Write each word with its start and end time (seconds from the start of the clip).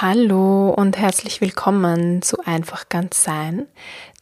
Hallo 0.00 0.70
und 0.70 0.96
herzlich 0.96 1.40
willkommen 1.40 2.22
zu 2.22 2.38
Einfach 2.44 2.88
ganz 2.88 3.24
sein, 3.24 3.66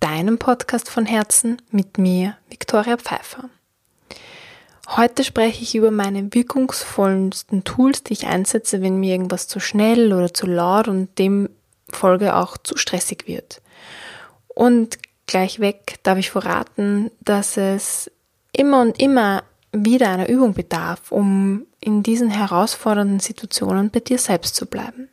deinem 0.00 0.38
Podcast 0.38 0.88
von 0.88 1.04
Herzen 1.04 1.60
mit 1.70 1.98
mir, 1.98 2.38
Viktoria 2.48 2.96
Pfeiffer. 2.96 3.50
Heute 4.88 5.22
spreche 5.22 5.62
ich 5.62 5.74
über 5.74 5.90
meine 5.90 6.32
wirkungsvollsten 6.32 7.64
Tools, 7.64 8.02
die 8.02 8.14
ich 8.14 8.26
einsetze, 8.26 8.80
wenn 8.80 9.00
mir 9.00 9.12
irgendwas 9.12 9.48
zu 9.48 9.60
schnell 9.60 10.14
oder 10.14 10.32
zu 10.32 10.46
laut 10.46 10.88
und 10.88 11.10
demfolge 11.18 12.34
auch 12.36 12.56
zu 12.56 12.78
stressig 12.78 13.24
wird. 13.26 13.60
Und 14.46 14.96
gleich 15.26 15.60
weg 15.60 15.98
darf 16.04 16.16
ich 16.16 16.30
verraten, 16.30 17.10
dass 17.20 17.58
es 17.58 18.10
immer 18.50 18.80
und 18.80 18.98
immer 18.98 19.44
wieder 19.72 20.08
einer 20.08 20.30
Übung 20.30 20.54
bedarf, 20.54 21.12
um 21.12 21.66
in 21.80 22.02
diesen 22.02 22.30
herausfordernden 22.30 23.20
Situationen 23.20 23.90
bei 23.90 24.00
dir 24.00 24.16
selbst 24.16 24.54
zu 24.54 24.64
bleiben. 24.64 25.10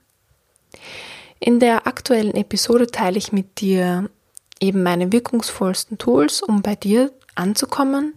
In 1.40 1.60
der 1.60 1.88
aktuellen 1.88 2.36
Episode 2.36 2.88
teile 2.88 3.18
ich 3.18 3.32
mit 3.32 3.60
dir 3.60 4.10
eben 4.60 4.84
meine 4.84 5.12
wirkungsvollsten 5.12 5.98
Tools, 5.98 6.42
um 6.42 6.62
bei 6.62 6.76
dir 6.76 7.12
anzukommen, 7.36 8.16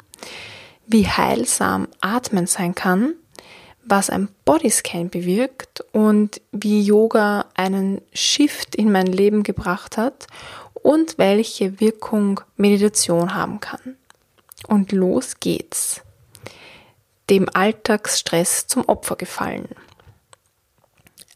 wie 0.86 1.06
heilsam 1.06 1.88
Atmen 2.00 2.46
sein 2.46 2.74
kann, 2.74 3.14
was 3.84 4.10
ein 4.10 4.28
Bodyscan 4.44 5.10
bewirkt 5.10 5.84
und 5.92 6.40
wie 6.52 6.82
Yoga 6.82 7.46
einen 7.54 8.00
Shift 8.12 8.74
in 8.74 8.92
mein 8.92 9.06
Leben 9.06 9.42
gebracht 9.42 9.96
hat 9.96 10.26
und 10.74 11.18
welche 11.18 11.80
Wirkung 11.80 12.40
Meditation 12.56 13.34
haben 13.34 13.60
kann. 13.60 13.96
Und 14.68 14.92
los 14.92 15.40
geht's. 15.40 16.02
Dem 17.28 17.48
Alltagsstress 17.52 18.68
zum 18.68 18.84
Opfer 18.84 19.16
gefallen. 19.16 19.68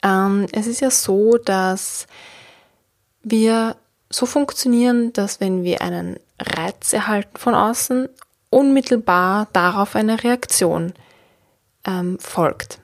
Ähm, 0.03 0.47
es 0.53 0.67
ist 0.67 0.81
ja 0.81 0.91
so, 0.91 1.37
dass 1.37 2.07
wir 3.23 3.77
so 4.09 4.27
funktionieren, 4.27 5.13
dass 5.13 5.41
wenn 5.41 5.63
wir 5.63 5.83
einen 5.83 6.19
Reiz 6.39 6.93
erhalten 6.93 7.37
von 7.37 7.55
außen, 7.55 8.09
unmittelbar 8.51 9.49
darauf 9.53 9.95
eine 9.95 10.25
Reaktion 10.25 10.93
ähm, 11.87 12.19
folgt. 12.19 12.81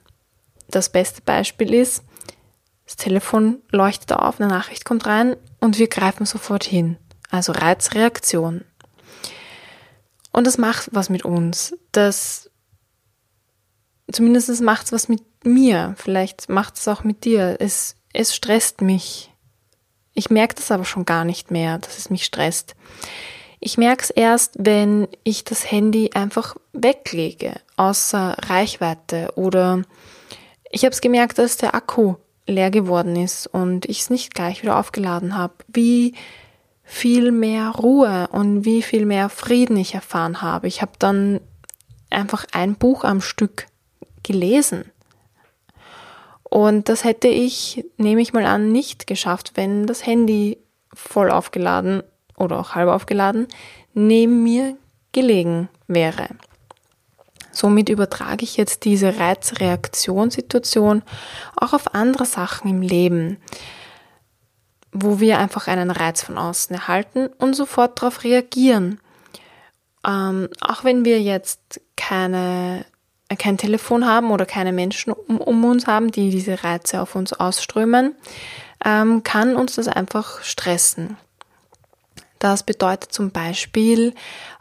Das 0.69 0.89
beste 0.89 1.23
Beispiel 1.23 1.75
ist, 1.75 2.03
das 2.85 2.97
Telefon 2.97 3.59
leuchtet 3.71 4.13
auf, 4.13 4.41
eine 4.41 4.49
Nachricht 4.49 4.85
kommt 4.85 5.07
rein 5.07 5.37
und 5.61 5.79
wir 5.79 5.89
greifen 5.89 6.25
sofort 6.25 6.65
hin. 6.65 6.97
Also 7.31 7.53
Reizreaktion. 7.53 8.65
Und 10.33 10.47
das 10.47 10.59
macht 10.59 10.91
was 10.93 11.09
mit 11.09 11.25
uns. 11.25 11.77
Das 11.91 12.51
zumindest 14.11 14.61
macht 14.61 14.87
es 14.87 14.93
was 14.93 15.09
mit 15.09 15.23
mir. 15.45 15.95
Vielleicht 15.97 16.49
macht 16.49 16.77
es 16.77 16.89
auch 16.89 17.05
mit 17.05 17.25
dir. 17.25 17.57
Es, 17.61 17.97
es 18.13 18.35
stresst 18.35 18.81
mich. 18.81 19.33
Ich 20.15 20.31
merke 20.31 20.55
das 20.55 20.71
aber 20.71 20.85
schon 20.85 21.05
gar 21.05 21.25
nicht 21.25 21.51
mehr, 21.51 21.79
dass 21.79 21.99
es 21.99 22.11
mich 22.11 22.25
stresst. 22.25 22.75
Ich 23.61 23.79
merke 23.79 24.05
es 24.05 24.11
erst, 24.11 24.55
wenn 24.59 25.09
ich 25.25 25.45
das 25.45 25.71
Handy 25.71 26.11
einfach 26.15 26.57
weglege, 26.73 27.55
außer 27.77 28.37
Reichweite. 28.47 29.33
Oder 29.35 29.83
ich 30.71 30.85
habe 30.85 30.93
es 30.93 31.01
gemerkt, 31.01 31.39
dass 31.39 31.57
der 31.57 31.75
Akku 31.75 32.15
leer 32.47 32.71
geworden 32.71 33.17
ist 33.17 33.47
und 33.47 33.87
ich 33.87 34.01
es 34.01 34.11
nicht 34.11 34.35
gleich 34.35 34.63
wieder 34.63 34.79
aufgeladen 34.79 35.37
habe. 35.37 35.55
Wie 35.69 36.15
viel 36.85 37.33
mehr 37.33 37.71
Ruhe 37.71 38.29
und 38.31 38.65
wie 38.65 38.83
viel 38.83 39.05
mehr 39.05 39.29
Frieden 39.29 39.77
ich 39.77 39.95
erfahren 39.95 40.41
habe. 40.41 40.69
Ich 40.69 40.81
habe 40.81 40.93
dann 40.99 41.41
einfach 42.11 42.47
ein 42.53 42.77
Buch 42.77 43.03
am 43.03 43.21
Stück 43.21 43.67
gelesen. 44.27 44.91
Und 46.43 46.89
das 46.89 47.05
hätte 47.05 47.29
ich, 47.29 47.85
nehme 47.97 48.21
ich 48.21 48.33
mal 48.33 48.47
an, 48.47 48.73
nicht 48.73 49.07
geschafft, 49.07 49.53
wenn 49.55 49.87
das 49.87 50.05
Handy 50.07 50.59
voll 50.93 51.31
aufgeladen 51.31 52.03
oder 52.37 52.59
auch 52.59 52.75
halb 52.75 52.89
aufgeladen 52.89 53.47
neben 53.95 54.43
mir 54.43 54.77
gelegen 55.13 55.69
wäre. 55.87 56.29
Somit 57.51 57.89
übertrage 57.89 58.45
ich 58.45 58.59
jetzt 58.59 58.85
diese 58.85 59.19
Reizreaktionssituation 59.19 61.03
auch 61.57 61.73
auf 61.73 61.95
andere 61.95 62.27
Sachen 62.27 62.71
im 62.71 62.83
Leben, 62.83 63.39
wo 64.93 65.21
wir 65.21 65.39
einfach 65.39 65.67
einen 65.67 65.91
Reiz 65.91 66.23
von 66.23 66.37
außen 66.37 66.77
erhalten 66.77 67.29
und 67.39 67.55
sofort 67.55 68.01
darauf 68.01 68.25
reagieren. 68.25 69.01
Ähm, 70.07 70.49
auch 70.61 70.85
wenn 70.85 71.07
wir 71.07 71.23
jetzt 71.23 71.81
keine 71.97 72.85
kein 73.35 73.59
Telefon 73.59 74.07
haben 74.07 74.31
oder 74.31 74.47
keine 74.47 74.73
Menschen 74.73 75.13
um, 75.13 75.39
um 75.39 75.65
uns 75.65 75.87
haben, 75.87 76.13
die 76.13 76.31
diese 76.31 76.63
Reize 76.63 77.01
auf 77.01 77.17
uns 77.17 77.33
ausströmen, 77.33 78.15
ähm, 78.85 79.23
kann 79.25 79.57
uns 79.57 79.75
das 79.75 79.89
einfach 79.89 80.43
stressen. 80.43 81.17
Das 82.39 82.63
bedeutet 82.63 83.13
zum 83.13 83.31
Beispiel, 83.31 84.15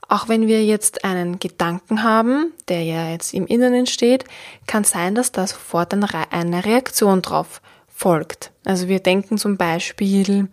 auch 0.07 0.29
wenn 0.29 0.47
wir 0.47 0.63
jetzt 0.63 1.03
einen 1.03 1.39
Gedanken 1.39 2.03
haben, 2.03 2.53
der 2.67 2.83
ja 2.83 3.09
jetzt 3.09 3.33
im 3.33 3.47
Inneren 3.47 3.73
entsteht, 3.73 4.23
kann 4.65 4.83
sein, 4.83 5.13
dass 5.13 5.31
da 5.31 5.45
sofort 5.45 5.93
eine 5.93 6.65
Reaktion 6.65 7.21
drauf 7.21 7.61
folgt. 7.87 8.51
Also 8.63 8.87
wir 8.87 8.99
denken 8.99 9.37
zum 9.37 9.57
Beispiel, 9.57 10.47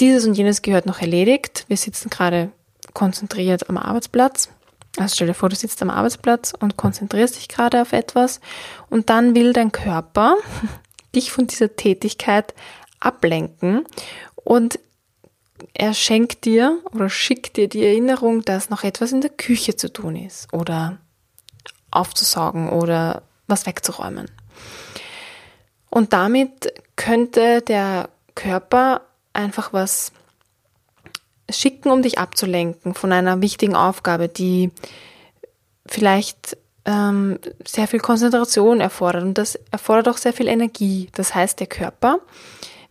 dieses 0.00 0.26
und 0.26 0.34
jenes 0.34 0.62
gehört 0.62 0.86
noch 0.86 1.00
erledigt. 1.00 1.64
Wir 1.68 1.76
sitzen 1.76 2.08
gerade 2.08 2.50
konzentriert 2.94 3.68
am 3.68 3.78
Arbeitsplatz 3.78 4.48
also 4.98 5.14
stell 5.14 5.26
dir 5.26 5.34
vor, 5.34 5.48
du 5.48 5.56
sitzt 5.56 5.80
am 5.82 5.90
Arbeitsplatz 5.90 6.52
und 6.58 6.76
konzentrierst 6.76 7.36
dich 7.36 7.48
gerade 7.48 7.80
auf 7.80 7.92
etwas 7.92 8.40
und 8.90 9.08
dann 9.10 9.34
will 9.34 9.52
dein 9.52 9.72
Körper 9.72 10.36
dich 11.14 11.32
von 11.32 11.46
dieser 11.46 11.76
Tätigkeit 11.76 12.54
ablenken 13.00 13.84
und 14.36 14.78
er 15.74 15.94
schenkt 15.94 16.44
dir 16.44 16.78
oder 16.92 17.08
schickt 17.08 17.56
dir 17.56 17.68
die 17.68 17.84
Erinnerung, 17.84 18.42
dass 18.42 18.70
noch 18.70 18.84
etwas 18.84 19.12
in 19.12 19.20
der 19.20 19.30
Küche 19.30 19.76
zu 19.76 19.92
tun 19.92 20.16
ist 20.16 20.52
oder 20.52 20.98
aufzusaugen 21.90 22.70
oder 22.70 23.22
was 23.46 23.66
wegzuräumen. 23.66 24.30
Und 25.88 26.12
damit 26.12 26.72
könnte 26.96 27.60
der 27.62 28.08
Körper 28.34 29.02
einfach 29.32 29.72
was 29.72 30.12
schicken, 31.52 31.90
um 31.90 32.02
dich 32.02 32.18
abzulenken 32.18 32.94
von 32.94 33.12
einer 33.12 33.40
wichtigen 33.40 33.76
Aufgabe, 33.76 34.28
die 34.28 34.70
vielleicht 35.86 36.56
ähm, 36.84 37.38
sehr 37.66 37.86
viel 37.86 38.00
Konzentration 38.00 38.80
erfordert. 38.80 39.22
Und 39.22 39.38
das 39.38 39.56
erfordert 39.70 40.08
auch 40.08 40.16
sehr 40.16 40.32
viel 40.32 40.48
Energie. 40.48 41.08
Das 41.14 41.34
heißt, 41.34 41.60
der 41.60 41.66
Körper 41.66 42.18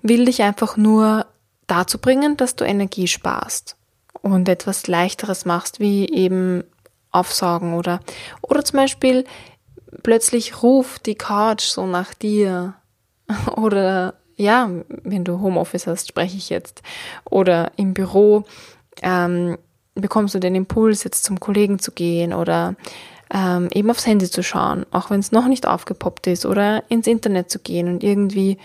will 0.02 0.26
dich 0.26 0.42
einfach 0.42 0.78
nur 0.78 1.26
dazu 1.68 1.98
bringen, 1.98 2.38
dass 2.38 2.56
du 2.56 2.66
Energie 2.66 3.08
sparst 3.08 3.76
und 4.22 4.50
etwas 4.50 4.88
leichteres 4.88 5.46
machst, 5.46 5.80
wie 5.80 6.10
eben 6.10 6.64
aufsaugen 7.12 7.74
oder, 7.74 8.00
oder 8.42 8.64
zum 8.64 8.78
Beispiel 8.78 9.26
plötzlich 10.04 10.64
ruft 10.64 11.06
die 11.06 11.16
Couch 11.16 11.64
so 11.64 11.86
nach 11.86 12.14
dir 12.14 12.76
oder 13.56 14.16
ja, 14.42 14.70
wenn 15.04 15.24
du 15.24 15.40
Homeoffice 15.40 15.88
hast, 15.88 16.08
spreche 16.08 16.38
ich 16.38 16.50
jetzt, 16.50 16.82
oder 17.30 17.72
im 17.78 17.94
Büro, 17.94 18.44
ähm, 19.02 19.58
bekommst 19.96 20.36
du 20.36 20.40
den 20.40 20.56
Impuls, 20.56 21.04
jetzt 21.04 21.24
zum 21.24 21.40
Kollegen 21.40 21.80
zu 21.80 21.92
gehen 21.92 22.34
oder 22.34 22.76
ähm, 23.34 23.70
eben 23.74 23.90
aufs 23.90 24.08
Handy 24.08 24.30
zu 24.30 24.44
schauen, 24.44 24.86
auch 24.92 25.10
wenn 25.10 25.20
es 25.20 25.32
noch 25.32 25.48
nicht 25.48 25.68
aufgepoppt 25.68 26.28
ist, 26.28 26.46
oder 26.46 26.84
ins 26.90 27.08
Internet 27.08 27.50
zu 27.50 27.60
gehen 27.60 27.88
und 27.88 28.04
irgendwie 28.04 28.58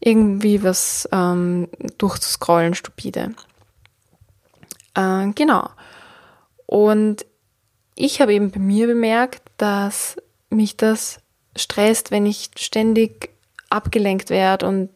irgendwie 0.00 0.62
was 0.62 1.08
ähm, 1.12 1.68
durchzuscrollen, 1.98 2.74
stupide. 2.74 3.34
Äh, 4.94 5.28
genau. 5.34 5.68
Und 6.66 7.26
ich 7.94 8.20
habe 8.20 8.32
eben 8.32 8.50
bei 8.50 8.60
mir 8.60 8.86
bemerkt, 8.86 9.42
dass 9.56 10.16
mich 10.50 10.76
das 10.76 11.20
stresst, 11.56 12.10
wenn 12.10 12.26
ich 12.26 12.50
ständig 12.56 13.30
abgelenkt 13.70 14.30
werde 14.30 14.66
und 14.66 14.90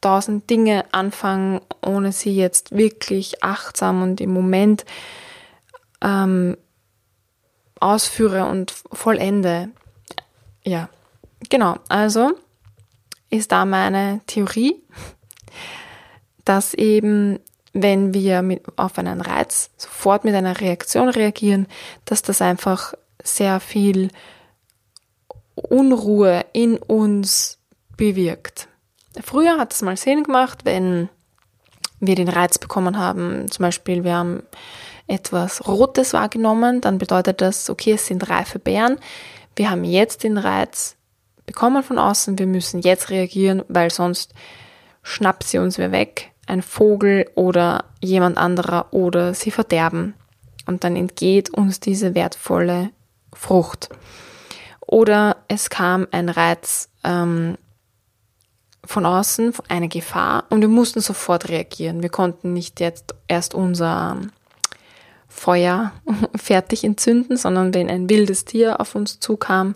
tausend 0.00 0.50
Dinge 0.50 0.84
anfangen, 0.92 1.60
ohne 1.84 2.12
sie 2.12 2.36
jetzt 2.36 2.76
wirklich 2.76 3.42
achtsam 3.42 4.02
und 4.02 4.20
im 4.20 4.30
Moment 4.30 4.84
ähm, 6.02 6.56
ausführe 7.80 8.44
und 8.46 8.72
vollende. 8.92 9.70
Ja, 10.62 10.88
genau. 11.48 11.76
Also 11.88 12.32
ist 13.30 13.52
da 13.52 13.64
meine 13.64 14.20
Theorie, 14.26 14.76
dass 16.44 16.74
eben, 16.74 17.40
wenn 17.72 18.14
wir 18.14 18.42
mit, 18.42 18.62
auf 18.76 18.98
einen 18.98 19.20
Reiz 19.20 19.70
sofort 19.76 20.24
mit 20.24 20.34
einer 20.34 20.60
Reaktion 20.60 21.08
reagieren, 21.08 21.66
dass 22.04 22.22
das 22.22 22.42
einfach 22.42 22.94
sehr 23.22 23.58
viel 23.60 24.10
Unruhe 25.54 26.44
in 26.52 26.76
uns 26.76 27.58
bewirkt. 27.96 28.68
Früher 29.22 29.58
hat 29.58 29.72
es 29.72 29.82
mal 29.82 29.96
Sinn 29.96 30.24
gemacht, 30.24 30.64
wenn 30.64 31.08
wir 32.00 32.16
den 32.16 32.28
Reiz 32.28 32.58
bekommen 32.58 32.98
haben, 32.98 33.50
zum 33.50 33.62
Beispiel 33.62 34.04
wir 34.04 34.14
haben 34.14 34.42
etwas 35.06 35.66
Rotes 35.66 36.12
wahrgenommen, 36.12 36.80
dann 36.80 36.98
bedeutet 36.98 37.40
das, 37.40 37.68
okay, 37.70 37.92
es 37.92 38.06
sind 38.06 38.28
reife 38.28 38.58
Beeren. 38.58 38.98
Wir 39.56 39.70
haben 39.70 39.84
jetzt 39.84 40.24
den 40.24 40.38
Reiz 40.38 40.96
bekommen 41.46 41.82
von 41.82 41.98
außen, 41.98 42.38
wir 42.38 42.46
müssen 42.46 42.80
jetzt 42.80 43.10
reagieren, 43.10 43.62
weil 43.68 43.90
sonst 43.90 44.32
schnappt 45.02 45.44
sie 45.44 45.58
uns 45.58 45.78
wer 45.78 45.92
weg, 45.92 46.32
ein 46.46 46.62
Vogel 46.62 47.30
oder 47.34 47.84
jemand 48.00 48.38
anderer 48.38 48.92
oder 48.92 49.34
sie 49.34 49.50
verderben. 49.50 50.14
Und 50.66 50.82
dann 50.84 50.96
entgeht 50.96 51.50
uns 51.50 51.80
diese 51.80 52.14
wertvolle 52.14 52.90
Frucht. 53.34 53.90
Oder 54.80 55.36
es 55.48 55.68
kam 55.68 56.08
ein 56.10 56.30
Reiz 56.30 56.88
ähm, 57.04 57.58
von 58.86 59.06
außen, 59.06 59.54
eine 59.68 59.88
Gefahr 59.88 60.44
und 60.50 60.60
wir 60.60 60.68
mussten 60.68 61.00
sofort 61.00 61.48
reagieren. 61.48 62.02
Wir 62.02 62.10
konnten 62.10 62.52
nicht 62.52 62.80
jetzt 62.80 63.14
erst 63.28 63.54
unser 63.54 64.18
Feuer 65.28 65.92
fertig 66.36 66.84
entzünden, 66.84 67.36
sondern 67.36 67.74
wenn 67.74 67.90
ein 67.90 68.08
wildes 68.08 68.44
Tier 68.44 68.80
auf 68.80 68.94
uns 68.94 69.20
zukam, 69.20 69.74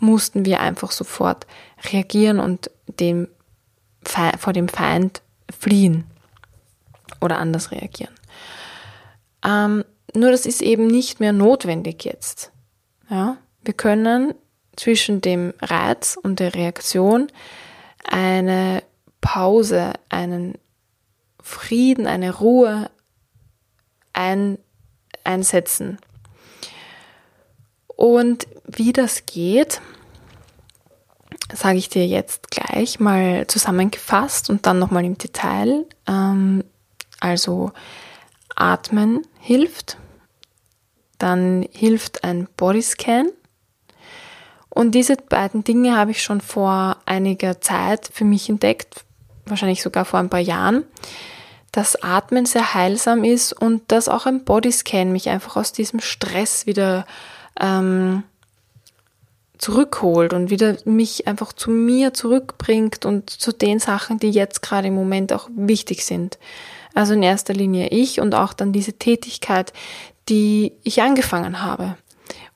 mussten 0.00 0.44
wir 0.44 0.60
einfach 0.60 0.90
sofort 0.90 1.46
reagieren 1.92 2.40
und 2.40 2.70
dem 2.86 3.28
vor 4.04 4.52
dem 4.52 4.68
Feind 4.68 5.22
fliehen 5.50 6.04
oder 7.20 7.38
anders 7.38 7.72
reagieren. 7.72 8.14
Ähm, 9.44 9.84
nur 10.14 10.30
das 10.30 10.46
ist 10.46 10.62
eben 10.62 10.86
nicht 10.86 11.20
mehr 11.20 11.32
notwendig 11.32 12.04
jetzt. 12.04 12.52
Ja? 13.10 13.36
Wir 13.62 13.74
können 13.74 14.34
zwischen 14.76 15.20
dem 15.20 15.52
Reiz 15.60 16.18
und 16.20 16.40
der 16.40 16.54
Reaktion 16.54 17.28
eine 18.04 18.82
Pause, 19.20 19.92
einen 20.08 20.58
Frieden, 21.40 22.06
eine 22.06 22.36
Ruhe 22.36 22.90
ein, 24.12 24.58
einsetzen. 25.24 25.98
Und 27.86 28.46
wie 28.66 28.92
das 28.92 29.26
geht, 29.26 29.80
sage 31.52 31.78
ich 31.78 31.88
dir 31.88 32.06
jetzt 32.06 32.50
gleich 32.50 33.00
mal 33.00 33.46
zusammengefasst 33.46 34.50
und 34.50 34.66
dann 34.66 34.78
nochmal 34.78 35.04
im 35.04 35.18
Detail. 35.18 35.86
Ähm, 36.06 36.64
also 37.20 37.72
Atmen 38.54 39.26
hilft, 39.40 39.98
dann 41.18 41.66
hilft 41.72 42.24
ein 42.24 42.48
Bodyscan. 42.56 43.30
Und 44.78 44.92
diese 44.92 45.16
beiden 45.16 45.64
Dinge 45.64 45.96
habe 45.96 46.12
ich 46.12 46.22
schon 46.22 46.40
vor 46.40 46.98
einiger 47.04 47.60
Zeit 47.60 48.08
für 48.12 48.24
mich 48.24 48.48
entdeckt, 48.48 49.04
wahrscheinlich 49.44 49.82
sogar 49.82 50.04
vor 50.04 50.20
ein 50.20 50.30
paar 50.30 50.38
Jahren, 50.38 50.84
dass 51.72 52.00
Atmen 52.00 52.46
sehr 52.46 52.74
heilsam 52.74 53.24
ist 53.24 53.52
und 53.52 53.82
dass 53.90 54.08
auch 54.08 54.26
ein 54.26 54.44
Bodyscan 54.44 55.10
mich 55.10 55.30
einfach 55.30 55.56
aus 55.56 55.72
diesem 55.72 55.98
Stress 55.98 56.66
wieder 56.66 57.06
ähm, 57.58 58.22
zurückholt 59.58 60.32
und 60.32 60.48
wieder 60.48 60.76
mich 60.84 61.26
einfach 61.26 61.52
zu 61.52 61.72
mir 61.72 62.14
zurückbringt 62.14 63.04
und 63.04 63.30
zu 63.30 63.50
den 63.50 63.80
Sachen, 63.80 64.20
die 64.20 64.30
jetzt 64.30 64.62
gerade 64.62 64.86
im 64.86 64.94
Moment 64.94 65.32
auch 65.32 65.48
wichtig 65.56 66.06
sind. 66.06 66.38
Also 66.94 67.14
in 67.14 67.24
erster 67.24 67.52
Linie 67.52 67.88
ich 67.88 68.20
und 68.20 68.32
auch 68.32 68.52
dann 68.52 68.72
diese 68.72 68.92
Tätigkeit, 68.92 69.72
die 70.28 70.70
ich 70.84 71.02
angefangen 71.02 71.64
habe. 71.64 71.96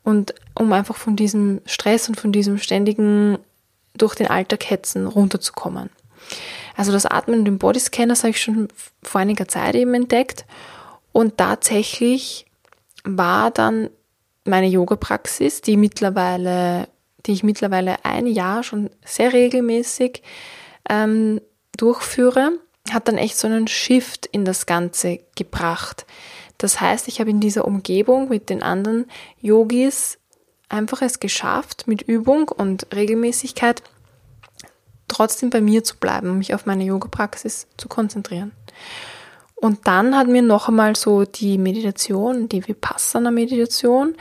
Und 0.04 0.34
um 0.58 0.72
einfach 0.72 0.96
von 0.96 1.16
diesem 1.16 1.60
Stress 1.64 2.08
und 2.08 2.20
von 2.20 2.32
diesem 2.32 2.58
ständigen 2.58 3.38
durch 3.94 4.14
den 4.14 4.28
Alltag 4.28 4.69
hetzen 4.69 5.06
runterzukommen. 5.06 5.90
Also 6.76 6.93
das 6.93 7.06
Atmen 7.06 7.40
und 7.40 7.44
den 7.44 7.58
Bodyscanner 7.58 8.14
habe 8.14 8.31
ich 8.31 8.40
schon 8.40 8.69
vor 9.02 9.20
einiger 9.20 9.46
Zeit 9.49 9.75
eben 9.75 9.94
entdeckt. 9.94 10.46
Und 11.12 11.37
tatsächlich 11.37 12.46
war 13.04 13.50
dann 13.50 13.90
meine 14.44 14.66
Yoga-Praxis, 14.66 15.60
die 15.60 15.76
mittlerweile, 15.76 16.88
die 17.26 17.32
ich 17.32 17.43
mittlerweile 17.43 18.04
ein 18.04 18.26
Jahr 18.26 18.62
schon 18.62 18.90
sehr 19.04 19.32
regelmäßig 19.32 20.22
ähm, 20.88 21.40
durchführe, 21.76 22.52
hat 22.90 23.08
dann 23.08 23.19
echt 23.19 23.38
so 23.38 23.46
einen 23.46 23.69
Shift 23.69 24.26
in 24.26 24.44
das 24.44 24.66
Ganze 24.66 25.20
gebracht. 25.37 26.06
Das 26.62 26.81
heißt, 26.81 27.09
ich 27.09 27.19
habe 27.19 27.31
in 27.31 27.41
dieser 27.41 27.64
Umgebung 27.64 28.29
mit 28.29 28.49
den 28.49 28.62
anderen 28.62 29.06
Yogis 29.41 30.19
einfach 30.69 31.03
es 31.03 31.19
geschafft, 31.19 31.88
mit 31.88 32.03
Übung 32.03 32.49
und 32.49 32.87
Regelmäßigkeit 32.94 33.82
trotzdem 35.09 35.50
bei 35.50 35.61
mir 35.61 35.82
zu 35.82 35.97
bleiben, 35.97 36.38
mich 36.38 36.55
auf 36.55 36.64
meine 36.64 36.85
Yoga-Praxis 36.85 37.67
zu 37.76 37.88
konzentrieren. 37.88 38.53
Und 39.56 39.88
dann 39.88 40.17
hat 40.17 40.29
mir 40.29 40.43
noch 40.43 40.69
einmal 40.69 40.94
so 40.94 41.25
die 41.25 41.59
Meditation, 41.59 42.49
die 42.49 42.67
Vipassana-Meditation. 42.67 44.14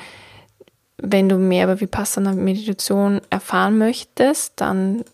Wenn 0.97 1.29
du 1.29 1.37
mehr 1.37 1.65
über 1.65 1.79
Vipassana-Meditation 1.79 3.21
erfahren 3.29 3.77
möchtest, 3.77 4.53
dann 4.55 5.05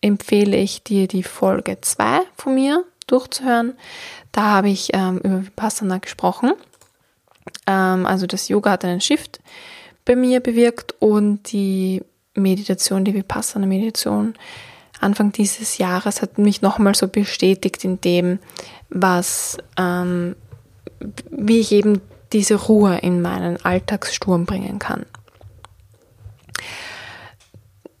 empfehle 0.00 0.56
ich 0.56 0.82
dir 0.82 1.06
die 1.06 1.22
Folge 1.22 1.82
2 1.82 2.20
von 2.34 2.54
mir 2.54 2.82
durchzuhören. 3.06 3.74
Da 4.32 4.42
habe 4.42 4.68
ich 4.68 4.90
ähm, 4.92 5.18
über 5.18 5.44
Vipassana 5.44 5.98
gesprochen. 5.98 6.52
Ähm, 7.66 8.06
also 8.06 8.26
das 8.26 8.48
Yoga 8.48 8.72
hat 8.72 8.84
einen 8.84 9.00
Shift 9.00 9.40
bei 10.04 10.16
mir 10.16 10.40
bewirkt 10.40 10.94
und 11.00 11.52
die 11.52 12.02
Meditation, 12.34 13.04
die 13.04 13.14
Vipassana-Meditation 13.14 14.34
Anfang 15.00 15.32
dieses 15.32 15.78
Jahres 15.78 16.22
hat 16.22 16.38
mich 16.38 16.62
nochmal 16.62 16.94
so 16.94 17.08
bestätigt 17.08 17.84
in 17.84 18.00
dem, 18.00 18.38
was, 18.88 19.58
ähm, 19.76 20.36
wie 21.30 21.60
ich 21.60 21.72
eben 21.72 22.00
diese 22.32 22.54
Ruhe 22.54 22.98
in 22.98 23.20
meinen 23.22 23.62
Alltagssturm 23.64 24.46
bringen 24.46 24.78
kann. 24.78 25.04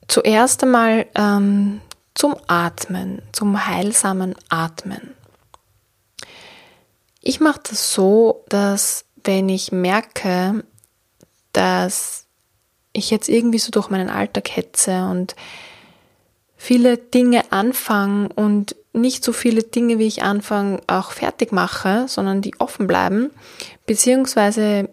Zuerst 0.08 0.62
einmal 0.62 1.06
ähm, 1.14 1.80
zum 2.16 2.34
Atmen, 2.48 3.22
zum 3.30 3.66
heilsamen 3.66 4.34
Atmen. 4.48 5.14
Ich 7.20 7.38
mache 7.38 7.60
das 7.68 7.92
so, 7.92 8.44
dass 8.48 9.04
wenn 9.22 9.48
ich 9.48 9.70
merke, 9.70 10.64
dass 11.52 12.26
ich 12.92 13.10
jetzt 13.10 13.28
irgendwie 13.28 13.58
so 13.58 13.70
durch 13.70 13.90
meinen 13.90 14.08
Alltag 14.08 14.56
hetze 14.56 15.06
und 15.06 15.36
viele 16.56 16.96
Dinge 16.96 17.52
anfange 17.52 18.30
und 18.34 18.74
nicht 18.94 19.22
so 19.22 19.32
viele 19.32 19.62
Dinge, 19.62 19.98
wie 19.98 20.06
ich 20.06 20.22
anfange, 20.22 20.80
auch 20.86 21.10
fertig 21.10 21.52
mache, 21.52 22.06
sondern 22.08 22.40
die 22.40 22.58
offen 22.58 22.86
bleiben, 22.86 23.30
beziehungsweise 23.84 24.88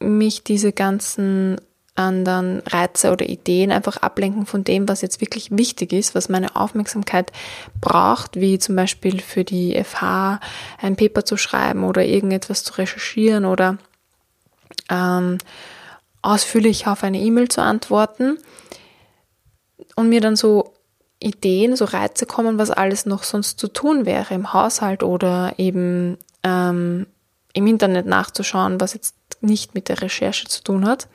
mich 0.00 0.42
diese 0.42 0.72
ganzen 0.72 1.60
anderen 1.96 2.60
Reize 2.66 3.12
oder 3.12 3.28
Ideen 3.28 3.70
einfach 3.70 3.98
ablenken 3.98 4.46
von 4.46 4.64
dem, 4.64 4.88
was 4.88 5.00
jetzt 5.00 5.20
wirklich 5.20 5.50
wichtig 5.52 5.92
ist, 5.92 6.14
was 6.14 6.28
meine 6.28 6.56
Aufmerksamkeit 6.56 7.30
braucht, 7.80 8.36
wie 8.36 8.58
zum 8.58 8.74
Beispiel 8.74 9.20
für 9.20 9.44
die 9.44 9.80
FH 9.82 10.40
ein 10.80 10.96
Paper 10.96 11.24
zu 11.24 11.36
schreiben 11.36 11.84
oder 11.84 12.04
irgendetwas 12.04 12.64
zu 12.64 12.74
recherchieren 12.74 13.44
oder 13.44 13.78
ähm, 14.90 15.38
ausführlich 16.20 16.86
auf 16.88 17.04
eine 17.04 17.20
E-Mail 17.20 17.48
zu 17.48 17.62
antworten 17.62 18.38
und 19.94 20.08
mir 20.08 20.20
dann 20.20 20.34
so 20.34 20.74
Ideen, 21.20 21.76
so 21.76 21.84
Reize 21.84 22.26
kommen, 22.26 22.58
was 22.58 22.70
alles 22.70 23.06
noch 23.06 23.22
sonst 23.22 23.60
zu 23.60 23.68
tun 23.68 24.04
wäre 24.04 24.34
im 24.34 24.52
Haushalt 24.52 25.02
oder 25.04 25.54
eben 25.58 26.18
ähm, 26.42 27.06
im 27.52 27.66
Internet 27.68 28.06
nachzuschauen, 28.06 28.80
was 28.80 28.94
jetzt 28.94 29.14
nicht 29.40 29.74
mit 29.74 29.88
der 29.88 30.02
Recherche 30.02 30.46
zu 30.46 30.62
tun 30.64 30.86
hat. 30.86 31.08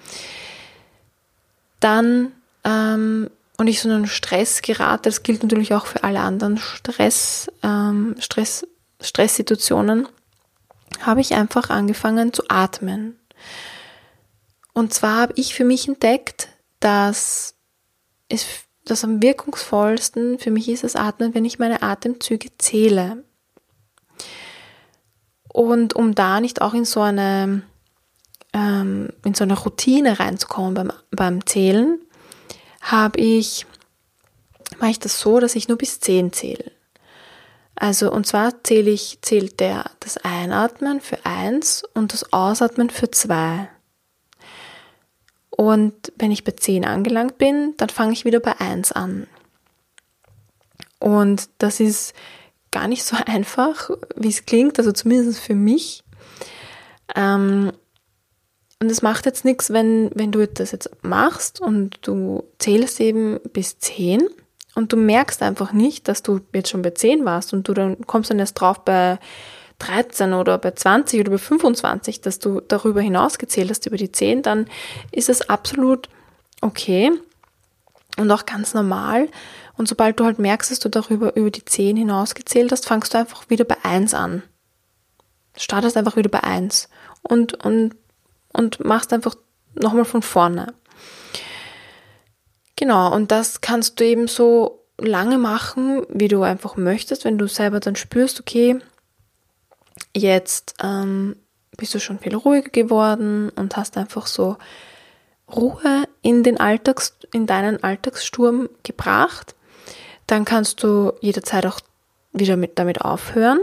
Dann 1.80 2.32
ähm, 2.64 3.30
und 3.60 3.68
ich 3.68 3.82
so 3.82 3.90
in 3.90 3.96
einen 3.96 4.08
Stress 4.08 4.62
gerate, 4.62 5.10
das 5.10 5.22
gilt 5.22 5.44
natürlich 5.44 5.74
auch 5.74 5.86
für 5.86 6.06
alle 6.06 6.22
anderen 6.22 6.58
Stress, 6.58 7.52
ähm, 7.62 8.16
Stress, 8.20 8.66
Stresssituationen, 9.02 10.08
habe 11.02 11.20
ich 11.20 11.36
einfach 11.36 11.70
angefangen 11.70 12.32
zu 12.32 12.44
atmen. 12.48 13.20
Und 14.72 14.94
zwar 14.94 15.18
habe 15.18 15.34
ich 15.36 15.54
für 15.54 15.66
mich 15.66 15.90
entdeckt, 15.90 16.48
dass 16.80 17.56
es 18.30 18.46
das 18.86 19.04
am 19.04 19.22
wirkungsvollsten 19.22 20.40
für 20.40 20.52
mich 20.52 20.70
ist 20.70 20.86
das 20.86 20.96
Atmen, 20.96 21.34
wenn 21.36 21.46
ich 21.46 21.60
meine 21.60 21.84
Atemzüge 21.84 22.50
zähle. 22.58 23.24
Und 25.52 25.96
um 25.96 26.16
da 26.16 26.40
nicht 26.40 26.62
auch 26.62 26.74
in 26.74 26.86
so 26.86 27.02
eine, 27.02 27.62
ähm, 28.54 29.10
in 29.24 29.34
so 29.34 29.44
eine 29.44 29.58
Routine 29.58 30.20
reinzukommen 30.20 30.74
beim, 30.74 30.92
beim 31.12 31.46
Zählen, 31.46 32.00
habe 32.82 33.20
ich, 33.20 33.66
mache 34.80 34.92
ich 34.92 35.00
das 35.00 35.20
so, 35.20 35.40
dass 35.40 35.56
ich 35.56 35.68
nur 35.68 35.78
bis 35.78 36.00
10 36.00 36.34
zähle. 36.34 36.72
Also, 37.76 38.12
und 38.12 38.28
zwar 38.28 38.64
zähle 38.64 38.92
ich, 38.92 39.20
zählt 39.22 39.60
der, 39.60 39.86
das 40.02 40.18
Einatmen 40.18 41.00
für 41.00 41.26
1 41.26 41.84
und 41.94 42.12
das 42.12 42.34
Ausatmen 42.34 42.90
für 42.90 43.10
2. 43.10 43.70
Und 45.50 46.12
wenn 46.18 46.32
ich 46.32 46.44
bei 46.44 46.52
10 46.52 46.86
angelangt 46.86 47.38
bin, 47.38 47.74
dann 47.78 47.90
fange 47.90 48.14
ich 48.14 48.26
wieder 48.26 48.40
bei 48.40 48.60
1 48.60 48.92
an. 48.92 49.28
Und 51.00 51.50
das 51.58 51.80
ist 51.80 52.14
gar 52.72 52.88
nicht 52.88 53.04
so 53.04 53.16
einfach, 53.26 53.90
wie 54.16 54.30
es 54.30 54.46
klingt, 54.46 54.78
also 54.78 54.92
zumindest 54.92 55.40
für 55.40 55.56
mich. 55.56 56.04
Ähm, 57.16 57.72
und 58.82 58.90
es 58.90 59.02
macht 59.02 59.26
jetzt 59.26 59.44
nichts, 59.44 59.72
wenn, 59.72 60.10
wenn 60.16 60.32
du 60.32 60.48
das 60.48 60.72
jetzt 60.72 60.90
machst 61.02 61.60
und 61.60 61.98
du 62.02 62.46
zählst 62.60 63.00
eben 63.02 63.40
bis 63.52 63.78
10 63.80 64.28
und 64.76 64.94
du 64.94 64.98
merkst 64.98 65.42
einfach 65.42 65.74
nicht, 65.74 66.08
dass 66.08 66.24
du 66.24 66.40
jetzt 66.54 66.70
schon 66.70 66.82
bei 66.82 66.92
10 66.92 67.26
warst 67.26 67.54
und 67.54 67.68
du 67.68 67.74
dann 67.74 68.06
kommst 68.08 68.30
dann 68.30 68.40
erst 68.40 68.60
drauf 68.60 68.86
bei 68.86 69.20
13 69.80 70.34
oder 70.34 70.58
bei 70.58 70.72
20 70.72 71.20
oder 71.20 71.32
bei 71.32 71.38
25, 71.38 72.22
dass 72.22 72.40
du 72.40 72.62
darüber 72.62 73.02
hinaus 73.02 73.38
gezählt 73.38 73.70
hast, 73.70 73.86
über 73.86 73.98
die 73.98 74.12
10, 74.12 74.44
dann 74.44 74.68
ist 75.12 75.30
es 75.30 75.50
absolut 75.50 76.08
okay 76.62 77.12
und 78.18 78.32
auch 78.32 78.46
ganz 78.46 78.74
normal. 78.74 79.28
Und 79.78 79.88
sobald 79.88 80.20
du 80.20 80.26
halt 80.26 80.40
merkst, 80.40 80.72
dass 80.72 80.80
du 80.80 80.90
darüber 80.90 81.36
über 81.36 81.52
die 81.52 81.66
10 81.66 81.98
hinaus 81.98 82.36
gezählt 82.36 82.72
hast, 82.72 82.86
fangst 82.86 83.14
du 83.14 83.18
einfach 83.18 83.50
wieder 83.50 83.66
bei 83.66 83.78
1 83.84 84.14
an. 84.14 84.44
Startest 85.58 85.98
einfach 85.98 86.16
wieder 86.16 86.30
bei 86.30 86.44
1 86.44 86.90
und, 87.24 87.66
und, 87.66 87.96
und 88.54 88.84
machst 88.84 89.14
einfach 89.14 89.36
nochmal 89.76 90.06
von 90.06 90.22
vorne. 90.22 90.74
Genau, 92.76 93.14
und 93.14 93.32
das 93.32 93.62
kannst 93.62 94.00
du 94.00 94.06
eben 94.06 94.28
so 94.28 94.86
lange 94.98 95.38
machen, 95.38 96.06
wie 96.10 96.28
du 96.28 96.44
einfach 96.44 96.76
möchtest, 96.76 97.26
wenn 97.26 97.38
du 97.38 97.48
selber 97.48 97.80
dann 97.80 97.96
spürst, 97.96 98.40
okay, 98.40 98.80
Jetzt 100.16 100.76
ähm, 100.82 101.36
bist 101.78 101.94
du 101.94 102.00
schon 102.00 102.20
viel 102.20 102.36
ruhiger 102.36 102.70
geworden 102.70 103.50
und 103.56 103.78
hast 103.78 103.98
einfach 103.98 104.28
so 104.28 104.58
Ruhe 105.52 106.04
in 106.22 106.44
den 106.44 106.60
Alltags, 106.60 107.18
in 107.32 107.48
deinen 107.48 107.84
Alltagssturm 107.84 108.70
gebracht. 108.84 109.56
Dann 110.28 110.46
kannst 110.46 110.84
du 110.84 111.14
jederzeit 111.22 111.66
auch 111.66 111.80
wieder 112.34 112.58
mit, 112.58 112.78
damit 112.78 113.02
aufhören. 113.02 113.60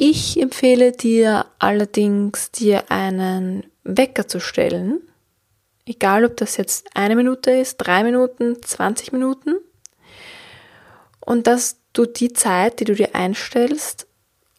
Ich 0.00 0.40
empfehle 0.40 0.92
dir 0.92 1.46
allerdings, 1.58 2.52
dir 2.52 2.88
einen 2.88 3.64
Wecker 3.82 4.28
zu 4.28 4.38
stellen. 4.38 5.00
Egal, 5.86 6.24
ob 6.24 6.36
das 6.36 6.56
jetzt 6.56 6.86
eine 6.94 7.16
Minute 7.16 7.50
ist, 7.50 7.78
drei 7.78 8.04
Minuten, 8.04 8.62
20 8.62 9.10
Minuten. 9.10 9.56
Und 11.18 11.48
dass 11.48 11.80
du 11.94 12.06
die 12.06 12.32
Zeit, 12.32 12.78
die 12.78 12.84
du 12.84 12.94
dir 12.94 13.16
einstellst, 13.16 14.06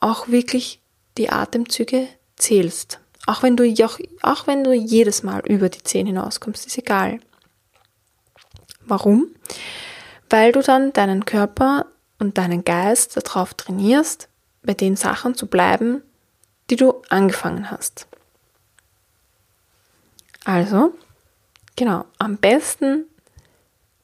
auch 0.02 0.28
wirklich 0.28 0.82
die 1.18 1.30
Atemzüge 1.30 2.10
zählst. 2.36 3.00
Auch 3.26 3.42
wenn 3.42 3.56
du, 3.56 3.64
auch, 3.86 3.98
auch 4.22 4.46
wenn 4.46 4.66
du 4.66 4.74
jedes 4.74 5.24
Mal 5.24 5.40
über 5.48 5.70
die 5.70 5.82
10 5.82 6.08
hinauskommst, 6.08 6.68
ist 6.68 6.78
egal. 6.78 7.22
Warum? 8.82 9.30
Weil 10.30 10.52
du 10.52 10.62
dann 10.62 10.92
deinen 10.92 11.24
Körper 11.24 11.86
und 12.18 12.38
deinen 12.38 12.66
Geist 12.66 13.16
darauf 13.16 13.54
trainierst, 13.54 14.29
bei 14.64 14.74
den 14.74 14.96
Sachen 14.96 15.36
zu 15.36 15.48
bleiben, 15.48 16.02
die 16.70 16.76
du 16.76 17.02
angefangen 17.10 17.72
hast. 17.72 18.08
Also, 20.46 20.94
genau, 21.76 22.06
am 22.18 22.38
besten 22.38 23.06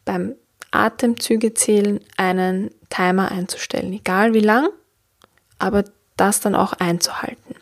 beim 0.03 0.35
Atemzüge 0.71 1.53
zählen 1.53 1.99
einen 2.17 2.71
Timer 2.89 3.31
einzustellen, 3.31 3.93
egal 3.93 4.33
wie 4.33 4.41
lang 4.41 4.69
aber 5.59 5.85
das 6.17 6.39
dann 6.39 6.55
auch 6.55 6.73
einzuhalten. 6.73 7.55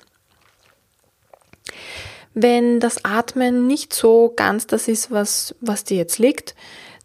Wenn 2.33 2.79
das 2.79 3.05
Atmen 3.05 3.67
nicht 3.67 3.93
so 3.93 4.33
ganz 4.35 4.65
das 4.67 4.87
ist, 4.87 5.11
was, 5.11 5.55
was 5.61 5.83
dir 5.83 5.97
jetzt 5.97 6.17
liegt, 6.17 6.55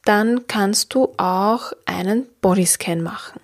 dann 0.05 0.47
kannst 0.47 0.95
du 0.95 1.13
auch 1.19 1.73
einen 1.85 2.27
Bodyscan 2.41 3.03
machen. 3.03 3.41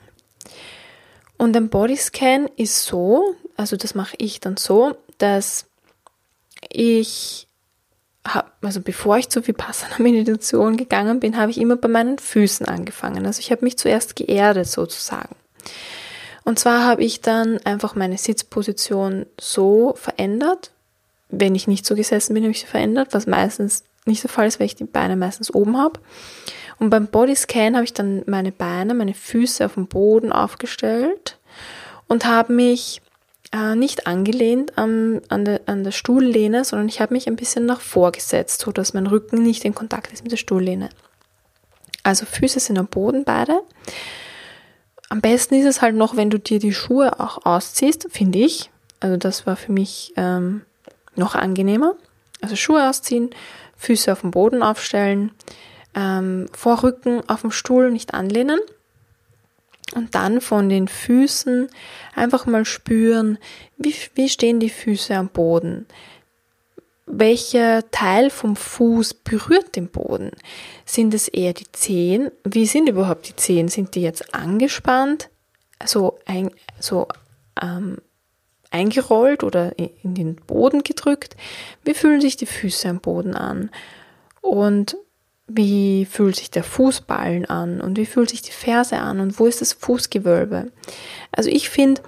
Und 1.44 1.54
ein 1.54 1.68
Bodyscan 1.68 2.48
ist 2.56 2.86
so, 2.86 3.34
also 3.58 3.76
das 3.76 3.94
mache 3.94 4.16
ich 4.16 4.40
dann 4.40 4.56
so, 4.56 4.96
dass 5.18 5.66
ich 6.70 7.48
habe, 8.26 8.50
also 8.62 8.80
bevor 8.80 9.18
ich 9.18 9.28
zur 9.28 9.46
Vipassana 9.46 9.96
Meditation 9.98 10.78
gegangen 10.78 11.20
bin, 11.20 11.36
habe 11.36 11.50
ich 11.50 11.58
immer 11.58 11.76
bei 11.76 11.88
meinen 11.88 12.18
Füßen 12.18 12.64
angefangen. 12.64 13.26
Also 13.26 13.40
ich 13.40 13.50
habe 13.50 13.62
mich 13.62 13.76
zuerst 13.76 14.16
geerdet 14.16 14.68
sozusagen. 14.68 15.36
Und 16.44 16.58
zwar 16.58 16.86
habe 16.86 17.04
ich 17.04 17.20
dann 17.20 17.58
einfach 17.58 17.94
meine 17.94 18.16
Sitzposition 18.16 19.26
so 19.38 19.92
verändert. 19.98 20.70
Wenn 21.28 21.54
ich 21.54 21.66
nicht 21.66 21.84
so 21.84 21.94
gesessen 21.94 22.32
bin, 22.32 22.44
habe 22.44 22.52
ich 22.52 22.60
sie 22.60 22.66
verändert, 22.66 23.08
was 23.12 23.26
meistens 23.26 23.84
nicht 24.06 24.22
der 24.22 24.30
Fall 24.30 24.46
ist, 24.46 24.60
weil 24.60 24.66
ich 24.66 24.76
die 24.76 24.84
Beine 24.84 25.14
meistens 25.14 25.52
oben 25.52 25.76
habe. 25.76 26.00
Und 26.78 26.90
beim 26.90 27.07
Bodyscan 27.07 27.75
habe 27.75 27.85
ich 27.85 27.93
dann 27.93 28.23
meine 28.26 28.52
Beine, 28.52 28.95
meine 28.95 29.14
Füße 29.14 29.64
auf 29.64 29.75
dem 29.75 29.87
Boden 29.87 30.33
aufgestellt 30.33 31.38
und 32.09 32.25
habe 32.25 32.52
mich 32.52 33.00
äh, 33.52 33.75
nicht 33.75 34.07
angelehnt 34.07 34.76
am, 34.76 35.21
an, 35.28 35.45
der, 35.45 35.61
an 35.66 35.85
der 35.85 35.93
Stuhllehne, 35.93 36.64
sondern 36.64 36.88
ich 36.88 37.00
habe 37.00 37.14
mich 37.14 37.26
ein 37.26 37.37
bisschen 37.37 37.66
nach 37.66 37.81
vorgesetzt, 37.81 38.61
so 38.61 38.73
dass 38.73 38.95
mein 38.95 39.07
Rücken 39.07 39.43
nicht 39.43 39.64
in 39.64 39.75
Kontakt 39.75 40.12
ist 40.12 40.23
mit 40.23 40.33
der 40.33 40.37
Stuhllehne. 40.37 40.88
Also 42.02 42.26
Füße 42.26 42.61
sind 42.61 42.78
am 42.78 42.87
Boden 42.87 43.25
beide 43.25 43.62
am 45.14 45.21
besten 45.21 45.54
ist 45.54 45.66
es 45.66 45.81
halt 45.81 45.95
noch, 45.95 46.16
wenn 46.16 46.28
du 46.28 46.40
dir 46.40 46.59
die 46.59 46.75
Schuhe 46.75 47.21
auch 47.21 47.47
ausziehst, 47.47 48.09
finde 48.11 48.40
ich. 48.40 48.71
Also 48.99 49.16
das 49.16 49.47
war 49.47 49.54
für 49.54 49.71
mich 49.71 50.12
ähm, 50.16 50.62
noch 51.14 51.37
angenehmer. 51.37 51.95
Also 52.40 52.57
Schuhe 52.57 52.88
ausziehen, 52.88 53.31
Füße 53.76 54.11
auf 54.11 54.23
dem 54.23 54.33
Boden 54.33 54.62
aufstellen, 54.62 55.31
ähm, 55.94 56.48
Vorrücken 56.52 57.28
auf 57.28 57.42
dem 57.42 57.50
Stuhl 57.50 57.90
nicht 57.90 58.14
anlehnen 58.14 58.60
und 59.94 60.14
dann 60.14 60.40
von 60.40 60.68
den 60.68 60.88
Füßen 60.88 61.68
einfach 62.14 62.46
mal 62.46 62.64
spüren, 62.64 63.38
wie, 63.76 63.94
wie 64.14 64.28
stehen 64.28 64.60
die 64.60 64.70
Füße 64.70 65.14
am 65.14 65.28
Boden 65.28 65.86
welcher 67.06 67.90
Teil 67.90 68.30
vom 68.30 68.56
Fuß 68.56 69.14
berührt 69.14 69.76
den 69.76 69.88
Boden? 69.88 70.30
Sind 70.84 71.12
es 71.14 71.28
eher 71.28 71.52
die 71.52 71.70
Zehen? 71.72 72.30
Wie 72.44 72.66
sind 72.66 72.88
überhaupt 72.88 73.28
die 73.28 73.36
Zehen? 73.36 73.68
Sind 73.68 73.94
die 73.94 74.02
jetzt 74.02 74.34
angespannt, 74.34 75.28
so, 75.84 76.18
ein, 76.24 76.50
so 76.80 77.08
ähm, 77.60 77.98
eingerollt 78.70 79.44
oder 79.44 79.78
in 79.78 80.14
den 80.14 80.36
Boden 80.36 80.82
gedrückt? 80.82 81.36
Wie 81.84 81.94
fühlen 81.94 82.20
sich 82.20 82.36
die 82.36 82.46
Füße 82.46 82.88
am 82.88 83.00
Boden 83.00 83.34
an? 83.34 83.70
Und 84.40 84.96
wie 85.46 86.06
fühlt 86.06 86.36
sich 86.36 86.50
der 86.50 86.64
Fußballen 86.64 87.44
an? 87.46 87.80
Und 87.80 87.98
wie 87.98 88.06
fühlt 88.06 88.30
sich 88.30 88.42
die 88.42 88.52
Ferse 88.52 88.98
an? 88.98 89.20
Und 89.20 89.38
wo 89.38 89.46
ist 89.46 89.60
das 89.60 89.72
Fußgewölbe? 89.72 90.70
Also 91.32 91.50
ich 91.50 91.68
finde, 91.68 92.02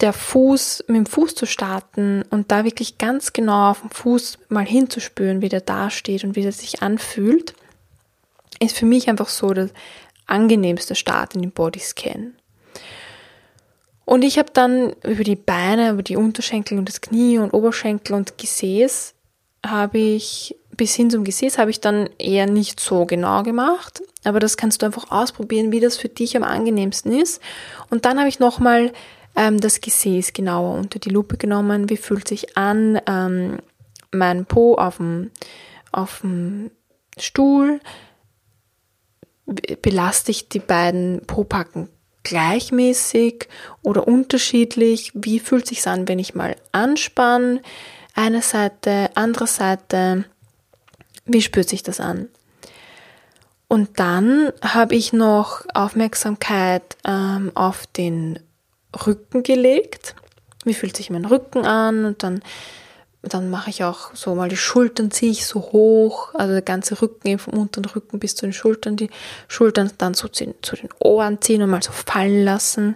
der 0.00 0.12
Fuß, 0.12 0.84
mit 0.88 0.96
dem 0.96 1.06
Fuß 1.06 1.34
zu 1.34 1.46
starten 1.46 2.22
und 2.30 2.52
da 2.52 2.64
wirklich 2.64 2.98
ganz 2.98 3.32
genau 3.32 3.70
auf 3.70 3.80
dem 3.80 3.90
Fuß 3.90 4.38
mal 4.48 4.66
hinzuspüren, 4.66 5.42
wie 5.42 5.48
der 5.48 5.62
da 5.62 5.90
steht 5.90 6.22
und 6.24 6.36
wie 6.36 6.42
der 6.42 6.52
sich 6.52 6.82
anfühlt, 6.82 7.54
ist 8.60 8.76
für 8.76 8.86
mich 8.86 9.08
einfach 9.08 9.28
so 9.28 9.52
der 9.52 9.70
angenehmste 10.26 10.94
Start 10.94 11.34
in 11.34 11.42
den 11.42 11.52
Bodyscan. 11.52 12.34
Und 14.04 14.22
ich 14.22 14.38
habe 14.38 14.50
dann 14.52 14.92
über 15.02 15.24
die 15.24 15.36
Beine, 15.36 15.90
über 15.90 16.02
die 16.02 16.16
Unterschenkel 16.16 16.78
und 16.78 16.88
das 16.88 17.00
Knie 17.00 17.38
und 17.38 17.52
Oberschenkel 17.52 18.14
und 18.14 18.38
Gesäß 18.38 19.14
habe 19.64 19.98
ich, 19.98 20.56
bis 20.76 20.94
hin 20.94 21.10
zum 21.10 21.24
Gesäß 21.24 21.58
habe 21.58 21.70
ich 21.70 21.80
dann 21.80 22.08
eher 22.18 22.46
nicht 22.46 22.80
so 22.80 23.06
genau 23.06 23.42
gemacht. 23.42 24.02
Aber 24.24 24.40
das 24.40 24.56
kannst 24.56 24.82
du 24.82 24.86
einfach 24.86 25.10
ausprobieren, 25.10 25.72
wie 25.72 25.80
das 25.80 25.96
für 25.96 26.08
dich 26.08 26.36
am 26.36 26.42
angenehmsten 26.42 27.12
ist. 27.12 27.40
Und 27.90 28.04
dann 28.04 28.18
habe 28.18 28.28
ich 28.28 28.38
nochmal 28.38 28.92
ähm, 29.36 29.60
das 29.60 29.80
Gesäß 29.80 30.32
genauer 30.32 30.74
unter 30.74 30.98
die 30.98 31.10
Lupe 31.10 31.36
genommen. 31.36 31.88
Wie 31.90 31.96
fühlt 31.96 32.26
sich 32.26 32.56
an 32.56 33.00
ähm, 33.06 33.58
mein 34.12 34.46
Po 34.46 34.74
auf 34.74 34.96
dem, 34.96 35.30
auf 35.92 36.20
dem 36.22 36.70
Stuhl? 37.18 37.80
Belaste 39.82 40.32
ich 40.32 40.48
die 40.48 40.58
beiden 40.58 41.22
Po-Packen 41.26 41.88
gleichmäßig 42.24 43.48
oder 43.82 44.08
unterschiedlich? 44.08 45.12
Wie 45.14 45.38
fühlt 45.38 45.66
sich 45.66 45.86
an, 45.86 46.08
wenn 46.08 46.18
ich 46.18 46.34
mal 46.34 46.56
anspanne? 46.72 47.62
Eine 48.14 48.42
Seite, 48.42 49.10
andere 49.14 49.46
Seite. 49.46 50.24
Wie 51.26 51.42
spürt 51.42 51.68
sich 51.68 51.82
das 51.82 52.00
an? 52.00 52.28
Und 53.68 53.98
dann 53.98 54.52
habe 54.62 54.94
ich 54.94 55.12
noch 55.12 55.62
Aufmerksamkeit 55.74 56.96
ähm, 57.04 57.50
auf 57.54 57.86
den 57.88 58.38
Rücken 59.06 59.42
gelegt. 59.42 60.14
Wie 60.64 60.74
fühlt 60.74 60.96
sich 60.96 61.10
mein 61.10 61.24
Rücken 61.24 61.66
an? 61.66 62.04
Und 62.04 62.22
dann, 62.22 62.42
dann 63.22 63.50
mache 63.50 63.70
ich 63.70 63.82
auch 63.82 64.14
so 64.14 64.36
mal 64.36 64.48
die 64.48 64.56
Schultern 64.56 65.10
ziehe 65.10 65.32
ich 65.32 65.46
so 65.46 65.60
hoch, 65.60 66.32
also 66.34 66.52
der 66.52 66.62
ganze 66.62 67.02
Rücken 67.02 67.40
vom 67.40 67.58
unteren 67.58 67.86
Rücken 67.86 68.20
bis 68.20 68.36
zu 68.36 68.46
den 68.46 68.52
Schultern, 68.52 68.96
die 68.96 69.10
Schultern 69.48 69.90
dann 69.98 70.14
so 70.14 70.28
zu, 70.28 70.54
zu 70.62 70.76
den 70.76 70.90
Ohren 71.00 71.40
ziehen 71.42 71.62
und 71.62 71.70
mal 71.70 71.82
so 71.82 71.92
fallen 71.92 72.44
lassen. 72.44 72.94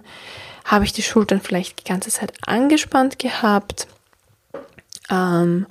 Habe 0.63 0.85
ich 0.85 0.93
die 0.93 1.03
Schultern 1.03 1.41
vielleicht 1.41 1.81
die 1.81 1.89
ganze 1.89 2.11
Zeit 2.11 2.31
angespannt 2.45 3.19
gehabt. 3.19 3.87
Ähm, 5.09 5.65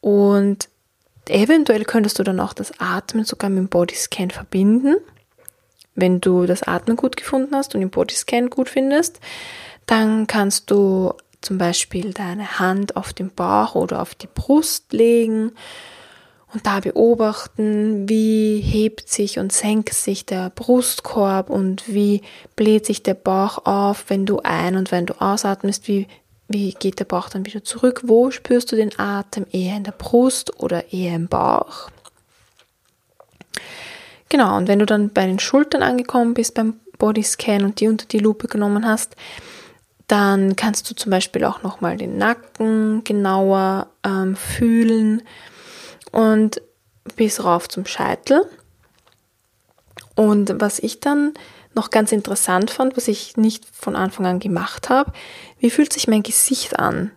und 0.00 0.68
eventuell 1.30 1.84
könntest 1.84 2.18
du 2.18 2.22
dann 2.22 2.40
auch 2.40 2.52
das 2.52 2.72
Atmen 2.78 3.24
sogar 3.24 3.50
mit 3.50 3.58
dem 3.58 3.68
Bodyscan 3.68 4.30
verbinden. 4.30 4.96
Wenn 5.94 6.20
du 6.20 6.46
das 6.46 6.62
Atmen 6.62 6.96
gut 6.96 7.16
gefunden 7.16 7.54
hast 7.54 7.74
und 7.74 7.80
den 7.80 7.90
Bodyscan 7.90 8.50
gut 8.50 8.68
findest, 8.68 9.20
dann 9.86 10.26
kannst 10.26 10.70
du 10.70 11.14
zum 11.40 11.58
Beispiel 11.58 12.12
deine 12.12 12.58
Hand 12.58 12.96
auf 12.96 13.12
den 13.12 13.30
Bauch 13.30 13.74
oder 13.74 14.02
auf 14.02 14.14
die 14.14 14.28
Brust 14.32 14.92
legen 14.92 15.52
und 16.52 16.66
da 16.66 16.80
beobachten, 16.80 18.08
wie 18.08 18.60
hebt 18.60 19.08
sich 19.08 19.38
und 19.38 19.52
senkt 19.52 19.94
sich 19.94 20.26
der 20.26 20.50
Brustkorb 20.50 21.50
und 21.50 21.86
wie 21.86 22.22
bläht 22.56 22.86
sich 22.86 23.02
der 23.02 23.14
Bauch 23.14 23.66
auf, 23.66 24.06
wenn 24.08 24.26
du 24.26 24.40
ein- 24.40 24.76
und 24.76 24.90
wenn 24.90 25.06
du 25.06 25.20
ausatmest, 25.20 25.88
wie, 25.88 26.06
wie 26.48 26.72
geht 26.72 27.00
der 27.00 27.04
Bauch 27.04 27.28
dann 27.28 27.46
wieder 27.46 27.64
zurück, 27.64 28.02
wo 28.04 28.30
spürst 28.30 28.70
du 28.70 28.76
den 28.76 28.98
Atem, 28.98 29.46
eher 29.50 29.76
in 29.76 29.84
der 29.84 29.92
Brust 29.92 30.60
oder 30.60 30.92
eher 30.92 31.14
im 31.14 31.28
Bauch. 31.28 31.90
Genau, 34.28 34.56
und 34.56 34.68
wenn 34.68 34.78
du 34.78 34.86
dann 34.86 35.10
bei 35.10 35.26
den 35.26 35.38
Schultern 35.38 35.82
angekommen 35.82 36.34
bist 36.34 36.54
beim 36.54 36.80
Bodyscan 36.98 37.64
und 37.64 37.80
die 37.80 37.88
unter 37.88 38.06
die 38.06 38.18
Lupe 38.18 38.48
genommen 38.48 38.86
hast, 38.86 39.16
dann 40.08 40.56
kannst 40.56 40.88
du 40.90 40.94
zum 40.94 41.10
Beispiel 41.10 41.44
auch 41.44 41.62
nochmal 41.62 41.96
den 41.96 42.16
Nacken 42.16 43.02
genauer 43.04 43.88
ähm, 44.04 44.36
fühlen 44.36 45.22
und 46.12 46.62
bis 47.16 47.42
rauf 47.42 47.68
zum 47.68 47.86
Scheitel. 47.86 48.44
Und 50.14 50.60
was 50.60 50.78
ich 50.78 51.00
dann 51.00 51.34
noch 51.76 51.90
ganz 51.90 52.10
interessant 52.10 52.70
fand, 52.70 52.96
was 52.96 53.06
ich 53.06 53.36
nicht 53.36 53.64
von 53.70 53.94
Anfang 53.94 54.26
an 54.26 54.40
gemacht 54.40 54.88
habe, 54.88 55.12
wie 55.58 55.70
fühlt 55.70 55.92
sich 55.92 56.08
mein 56.08 56.22
Gesicht 56.22 56.78
an? 56.78 57.12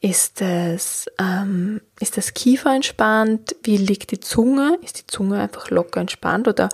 Ist 0.00 0.40
das, 0.40 1.06
ähm, 1.18 1.80
ist 2.00 2.16
das 2.16 2.34
Kiefer 2.34 2.74
entspannt? 2.74 3.56
Wie 3.62 3.76
liegt 3.76 4.10
die 4.10 4.20
Zunge? 4.20 4.78
Ist 4.82 4.98
die 4.98 5.06
Zunge 5.06 5.40
einfach 5.40 5.70
locker 5.70 6.00
entspannt 6.00 6.48
oder 6.48 6.68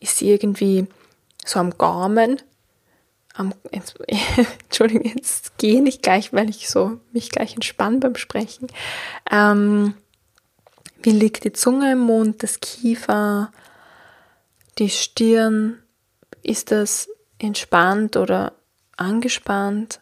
ist 0.00 0.18
sie 0.18 0.30
irgendwie 0.30 0.86
so 1.44 1.60
am 1.60 1.78
Gaumen? 1.78 2.42
Am, 3.34 3.54
jetzt, 3.72 3.96
Entschuldigung, 4.64 5.12
jetzt 5.16 5.56
gehe 5.56 5.82
ich 5.84 6.02
gleich, 6.02 6.32
weil 6.32 6.50
ich 6.50 6.68
so 6.68 6.98
mich 7.12 7.30
gleich 7.30 7.54
entspanne 7.54 7.98
beim 7.98 8.16
Sprechen. 8.16 8.66
Ähm, 9.30 9.94
wie 11.00 11.10
liegt 11.10 11.44
die 11.44 11.52
Zunge 11.52 11.92
im 11.92 12.00
Mund, 12.00 12.42
das 12.42 12.58
Kiefer, 12.58 13.52
die 14.78 14.90
Stirn? 14.90 15.78
Ist 16.42 16.70
das 16.70 17.08
entspannt 17.38 18.16
oder 18.16 18.52
angespannt? 18.96 20.00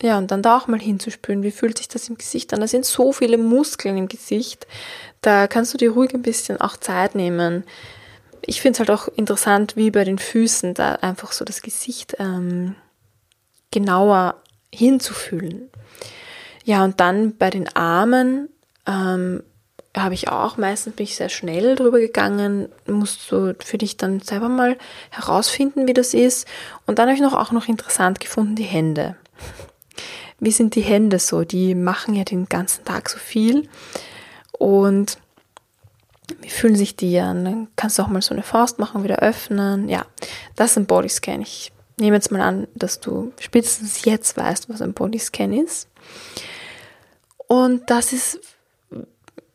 Ja, 0.00 0.18
und 0.18 0.30
dann 0.30 0.42
da 0.42 0.56
auch 0.56 0.68
mal 0.68 0.78
hinzuspüren, 0.78 1.42
wie 1.42 1.50
fühlt 1.50 1.78
sich 1.78 1.88
das 1.88 2.08
im 2.08 2.16
Gesicht 2.16 2.52
an? 2.54 2.60
Da 2.60 2.68
sind 2.68 2.84
so 2.84 3.12
viele 3.12 3.36
Muskeln 3.36 3.96
im 3.96 4.08
Gesicht. 4.08 4.66
Da 5.20 5.48
kannst 5.48 5.74
du 5.74 5.78
dir 5.78 5.90
ruhig 5.90 6.14
ein 6.14 6.22
bisschen 6.22 6.60
auch 6.60 6.76
Zeit 6.76 7.16
nehmen. 7.16 7.64
Ich 8.46 8.60
finde 8.60 8.74
es 8.74 8.78
halt 8.78 8.90
auch 8.90 9.08
interessant, 9.08 9.74
wie 9.74 9.90
bei 9.90 10.04
den 10.04 10.18
Füßen, 10.18 10.74
da 10.74 10.94
einfach 10.94 11.32
so 11.32 11.44
das 11.44 11.62
Gesicht 11.62 12.16
ähm, 12.20 12.76
genauer 13.72 14.36
hinzufühlen. 14.72 15.68
Ja, 16.64 16.84
und 16.84 17.00
dann 17.00 17.36
bei 17.36 17.50
den 17.50 17.74
Armen 17.74 18.48
ähm, 18.86 19.42
habe 20.02 20.14
ich 20.14 20.28
auch, 20.28 20.56
meistens 20.56 20.94
bin 20.94 21.04
ich 21.04 21.16
sehr 21.16 21.28
schnell 21.28 21.76
drüber 21.76 21.98
gegangen, 21.98 22.68
musst 22.86 23.30
du 23.30 23.54
für 23.58 23.78
dich 23.78 23.96
dann 23.96 24.20
selber 24.20 24.48
mal 24.48 24.76
herausfinden, 25.10 25.86
wie 25.86 25.94
das 25.94 26.14
ist. 26.14 26.46
Und 26.86 26.98
dann 26.98 27.08
habe 27.08 27.16
ich 27.16 27.22
noch 27.22 27.34
auch 27.34 27.52
noch 27.52 27.68
interessant 27.68 28.20
gefunden, 28.20 28.56
die 28.56 28.64
Hände. 28.64 29.16
Wie 30.40 30.52
sind 30.52 30.74
die 30.74 30.82
Hände 30.82 31.18
so? 31.18 31.44
Die 31.44 31.74
machen 31.74 32.14
ja 32.14 32.24
den 32.24 32.48
ganzen 32.48 32.84
Tag 32.84 33.08
so 33.08 33.18
viel. 33.18 33.68
Und 34.52 35.18
wie 36.40 36.50
fühlen 36.50 36.76
sich 36.76 36.94
die 36.94 37.18
an? 37.18 37.44
Dann 37.44 37.68
kannst 37.76 37.98
du 37.98 38.02
auch 38.02 38.08
mal 38.08 38.22
so 38.22 38.34
eine 38.34 38.42
Faust 38.42 38.78
machen, 38.78 39.02
wieder 39.02 39.20
öffnen. 39.20 39.88
Ja, 39.88 40.06
das 40.56 40.72
ist 40.72 40.76
ein 40.76 40.86
Bodyscan. 40.86 41.42
Ich 41.42 41.72
nehme 41.98 42.16
jetzt 42.16 42.30
mal 42.30 42.42
an, 42.42 42.68
dass 42.74 43.00
du 43.00 43.32
spätestens 43.40 44.04
jetzt 44.04 44.36
weißt, 44.36 44.68
was 44.68 44.82
ein 44.82 44.92
Bodyscan 44.92 45.52
ist. 45.52 45.88
Und 47.48 47.90
das 47.90 48.12
ist 48.12 48.40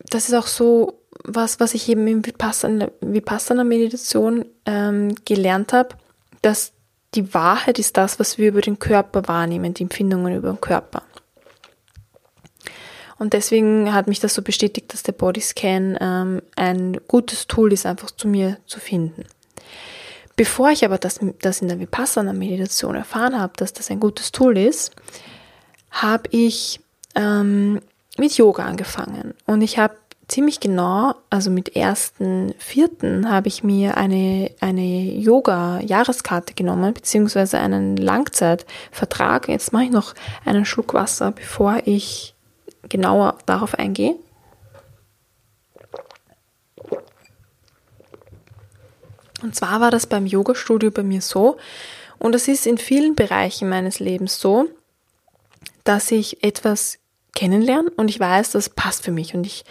das 0.10 0.28
ist 0.28 0.36
auch 0.36 0.48
so 0.48 1.00
was, 1.24 1.60
was 1.60 1.74
ich 1.74 1.88
eben 1.90 2.08
in 2.08 2.26
Vipassana, 2.26 2.90
Vipassana 3.02 3.64
Meditation 3.64 4.46
ähm, 4.66 5.16
gelernt 5.26 5.74
habe, 5.74 5.96
dass 6.42 6.74
die 7.16 7.34
Wahrheit 7.34 7.80
ist 7.80 7.98
das, 7.98 8.20
was 8.20 8.38
wir 8.38 8.50
über 8.50 8.62
den 8.62 8.80
Körper 8.80 9.28
wahrnehmen, 9.28 9.74
die 9.74 9.84
Empfindungen 9.84 10.36
über 10.36 10.50
den 10.50 10.62
Körper. 10.62 11.04
Und 13.20 13.34
deswegen 13.34 13.94
hat 13.94 14.08
mich 14.08 14.20
das 14.20 14.34
so 14.34 14.42
bestätigt, 14.42 14.92
dass 14.92 15.04
der 15.04 15.14
Bodyscan 15.14 15.98
ähm, 16.02 16.42
ein 16.56 17.00
gutes 17.08 17.48
Tool 17.48 17.72
ist, 17.72 17.86
einfach 17.86 18.12
zu 18.12 18.28
mir 18.28 18.58
zu 18.66 18.80
finden. 18.80 19.24
Bevor 20.36 20.72
ich 20.72 20.84
aber 20.84 20.98
das, 20.98 21.20
das 21.42 21.62
in 21.62 21.68
der 21.68 21.80
Vipassana-Meditation 21.80 22.96
erfahren 22.96 23.40
habe, 23.40 23.54
dass 23.56 23.72
das 23.72 23.92
ein 23.92 24.00
gutes 24.00 24.32
Tool 24.32 24.58
ist, 24.58 24.92
habe 25.92 26.24
ich 26.32 26.80
ähm, 27.14 27.80
mit 28.18 28.36
Yoga 28.38 28.66
angefangen. 28.66 29.36
Und 29.46 29.62
ich 29.62 29.78
habe 29.78 29.96
ziemlich 30.34 30.60
genau, 30.60 31.14
also 31.30 31.52
mit 31.52 31.76
ersten 31.76 32.56
vierten 32.58 33.30
habe 33.30 33.48
ich 33.48 33.64
mir 33.64 33.98
eine, 33.98 34.50
eine 34.62 34.82
Yoga-Jahreskarte 34.82 36.56
genommen, 36.56 36.96
beziehungsweise 36.96 37.60
einen 37.60 37.98
Langzeitvertrag. 37.98 39.48
Jetzt 39.48 39.74
mache 39.74 39.84
ich 39.84 39.92
noch 39.92 40.16
einen 40.44 40.66
Schluck 40.66 40.96
Wasser, 40.96 41.32
bevor 41.32 41.84
ich 41.86 42.34
genauer 42.90 43.38
darauf 43.46 43.76
eingehe. 43.76 44.16
Und 49.44 49.56
zwar 49.56 49.82
war 49.82 49.92
das 49.92 50.08
beim 50.08 50.26
Yoga-Studio 50.26 50.90
bei 50.90 51.04
mir 51.04 51.22
so, 51.22 51.58
und 52.18 52.34
es 52.34 52.48
ist 52.48 52.66
in 52.66 52.80
vielen 52.80 53.14
Bereichen 53.14 53.70
meines 53.70 54.00
Lebens 54.00 54.40
so, 54.40 54.68
dass 55.84 56.10
ich 56.10 56.44
etwas 56.44 56.98
kennenlerne 57.36 57.92
und 57.98 58.10
ich 58.10 58.20
weiß, 58.20 58.52
das 58.52 58.70
passt 58.70 59.04
für 59.04 59.12
mich 59.12 59.36
und 59.36 59.46
ich 59.46 59.66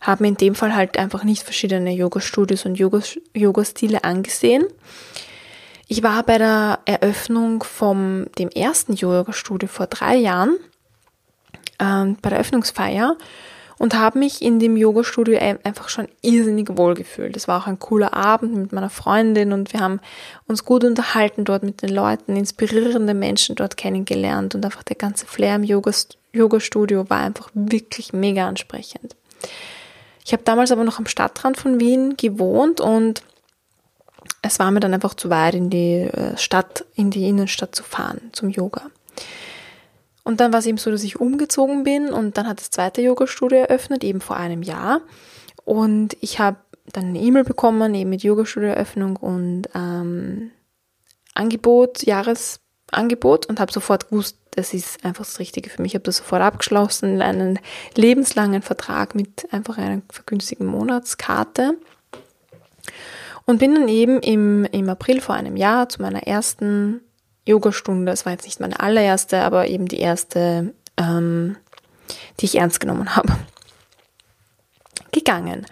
habe 0.00 0.22
mir 0.22 0.28
in 0.28 0.36
dem 0.36 0.54
Fall 0.54 0.74
halt 0.74 0.98
einfach 0.98 1.24
nicht 1.24 1.42
verschiedene 1.42 1.92
Yoga-Studios 1.92 2.64
und 2.66 2.78
Yoga-Stile 2.78 4.04
angesehen. 4.04 4.64
Ich 5.88 6.02
war 6.02 6.22
bei 6.24 6.38
der 6.38 6.80
Eröffnung 6.84 7.62
vom 7.62 8.26
dem 8.38 8.48
ersten 8.48 8.94
Yoga-Studio 8.94 9.68
vor 9.68 9.86
drei 9.86 10.16
Jahren, 10.16 10.56
ähm, 11.78 12.16
bei 12.20 12.30
der 12.30 12.38
Eröffnungsfeier 12.38 13.16
und 13.78 13.94
habe 13.94 14.18
mich 14.18 14.42
in 14.42 14.58
dem 14.58 14.76
Yoga-Studio 14.76 15.38
einfach 15.62 15.88
schon 15.88 16.08
irrsinnig 16.22 16.76
wohl 16.76 16.94
gefühlt. 16.94 17.36
Es 17.36 17.46
war 17.46 17.62
auch 17.62 17.66
ein 17.66 17.78
cooler 17.78 18.14
Abend 18.14 18.54
mit 18.54 18.72
meiner 18.72 18.90
Freundin 18.90 19.52
und 19.52 19.72
wir 19.72 19.80
haben 19.80 20.00
uns 20.46 20.64
gut 20.64 20.82
unterhalten 20.84 21.44
dort 21.44 21.62
mit 21.62 21.82
den 21.82 21.90
Leuten, 21.90 22.36
inspirierende 22.36 23.14
Menschen 23.14 23.54
dort 23.54 23.76
kennengelernt 23.76 24.54
und 24.54 24.64
einfach 24.64 24.82
der 24.82 24.96
ganze 24.96 25.26
Flair 25.26 25.56
im 25.56 25.64
Yoga-Studio 25.64 27.10
war 27.10 27.20
einfach 27.20 27.50
wirklich 27.54 28.12
mega 28.12 28.48
ansprechend. 28.48 29.14
Ich 30.26 30.32
habe 30.32 30.42
damals 30.42 30.72
aber 30.72 30.82
noch 30.82 30.98
am 30.98 31.06
Stadtrand 31.06 31.56
von 31.56 31.78
Wien 31.78 32.16
gewohnt 32.16 32.80
und 32.80 33.22
es 34.42 34.58
war 34.58 34.72
mir 34.72 34.80
dann 34.80 34.92
einfach 34.92 35.14
zu 35.14 35.30
weit 35.30 35.54
in 35.54 35.70
die 35.70 36.00
äh, 36.00 36.36
Stadt, 36.36 36.84
in 36.96 37.12
die 37.12 37.28
Innenstadt 37.28 37.76
zu 37.76 37.84
fahren 37.84 38.30
zum 38.32 38.50
Yoga. 38.50 38.82
Und 40.24 40.40
dann 40.40 40.52
war 40.52 40.58
es 40.58 40.66
eben 40.66 40.78
so, 40.78 40.90
dass 40.90 41.04
ich 41.04 41.20
umgezogen 41.20 41.84
bin 41.84 42.08
und 42.08 42.36
dann 42.36 42.48
hat 42.48 42.58
das 42.58 42.70
zweite 42.70 43.02
Yoga-Studio 43.02 43.58
eröffnet, 43.58 44.02
eben 44.02 44.20
vor 44.20 44.36
einem 44.36 44.64
Jahr. 44.64 45.00
Und 45.64 46.16
ich 46.20 46.40
habe 46.40 46.56
dann 46.92 47.04
eine 47.04 47.20
E-Mail 47.20 47.44
bekommen, 47.44 47.94
eben 47.94 48.10
mit 48.10 48.24
Yoga-Studio-Eröffnung 48.24 49.14
und 49.14 49.68
ähm, 49.76 50.50
Angebot, 51.34 52.02
Jahresangebot 52.92 53.46
und 53.46 53.60
habe 53.60 53.72
sofort 53.72 54.08
gewusst, 54.08 54.38
das 54.52 54.72
ist 54.72 55.04
einfach 55.04 55.24
das 55.24 55.38
Richtige 55.38 55.70
für 55.70 55.82
mich. 55.82 55.92
Ich 55.92 55.96
habe 55.96 56.04
das 56.04 56.18
sofort 56.18 56.42
abgeschlossen, 56.42 57.20
einen 57.20 57.58
lebenslangen 57.94 58.62
Vertrag 58.62 59.14
mit 59.14 59.52
einfach 59.52 59.78
einer 59.78 60.02
vergünstigten 60.10 60.66
Monatskarte. 60.66 61.76
Und 63.44 63.58
bin 63.58 63.74
dann 63.74 63.88
eben 63.88 64.20
im, 64.20 64.64
im 64.64 64.88
April 64.88 65.20
vor 65.20 65.34
einem 65.34 65.56
Jahr 65.56 65.88
zu 65.88 66.02
meiner 66.02 66.26
ersten 66.26 67.00
Yogastunde, 67.46 68.10
es 68.10 68.26
war 68.26 68.32
jetzt 68.32 68.44
nicht 68.44 68.58
meine 68.58 68.80
allererste, 68.80 69.42
aber 69.42 69.68
eben 69.68 69.86
die 69.86 70.00
erste, 70.00 70.74
ähm, 70.96 71.56
die 72.40 72.46
ich 72.46 72.56
ernst 72.56 72.80
genommen 72.80 73.14
habe, 73.14 73.36
gegangen. 75.12 75.66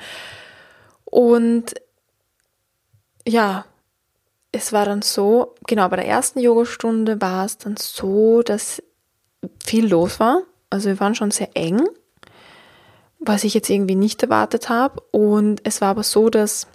Und 1.04 1.74
ja, 3.26 3.64
es 4.54 4.72
war 4.72 4.84
dann 4.84 5.02
so, 5.02 5.54
genau 5.66 5.88
bei 5.88 5.96
der 5.96 6.06
ersten 6.06 6.38
Yogastunde 6.38 7.20
war 7.20 7.44
es 7.44 7.58
dann 7.58 7.76
so, 7.76 8.42
dass 8.42 8.82
viel 9.64 9.86
los 9.86 10.20
war. 10.20 10.42
Also 10.70 10.88
wir 10.88 11.00
waren 11.00 11.14
schon 11.14 11.30
sehr 11.30 11.50
eng, 11.54 11.82
was 13.18 13.44
ich 13.44 13.54
jetzt 13.54 13.68
irgendwie 13.68 13.96
nicht 13.96 14.22
erwartet 14.22 14.68
habe. 14.68 15.02
Und 15.10 15.60
es 15.64 15.80
war 15.80 15.88
aber 15.88 16.04
so, 16.04 16.30
dass 16.30 16.68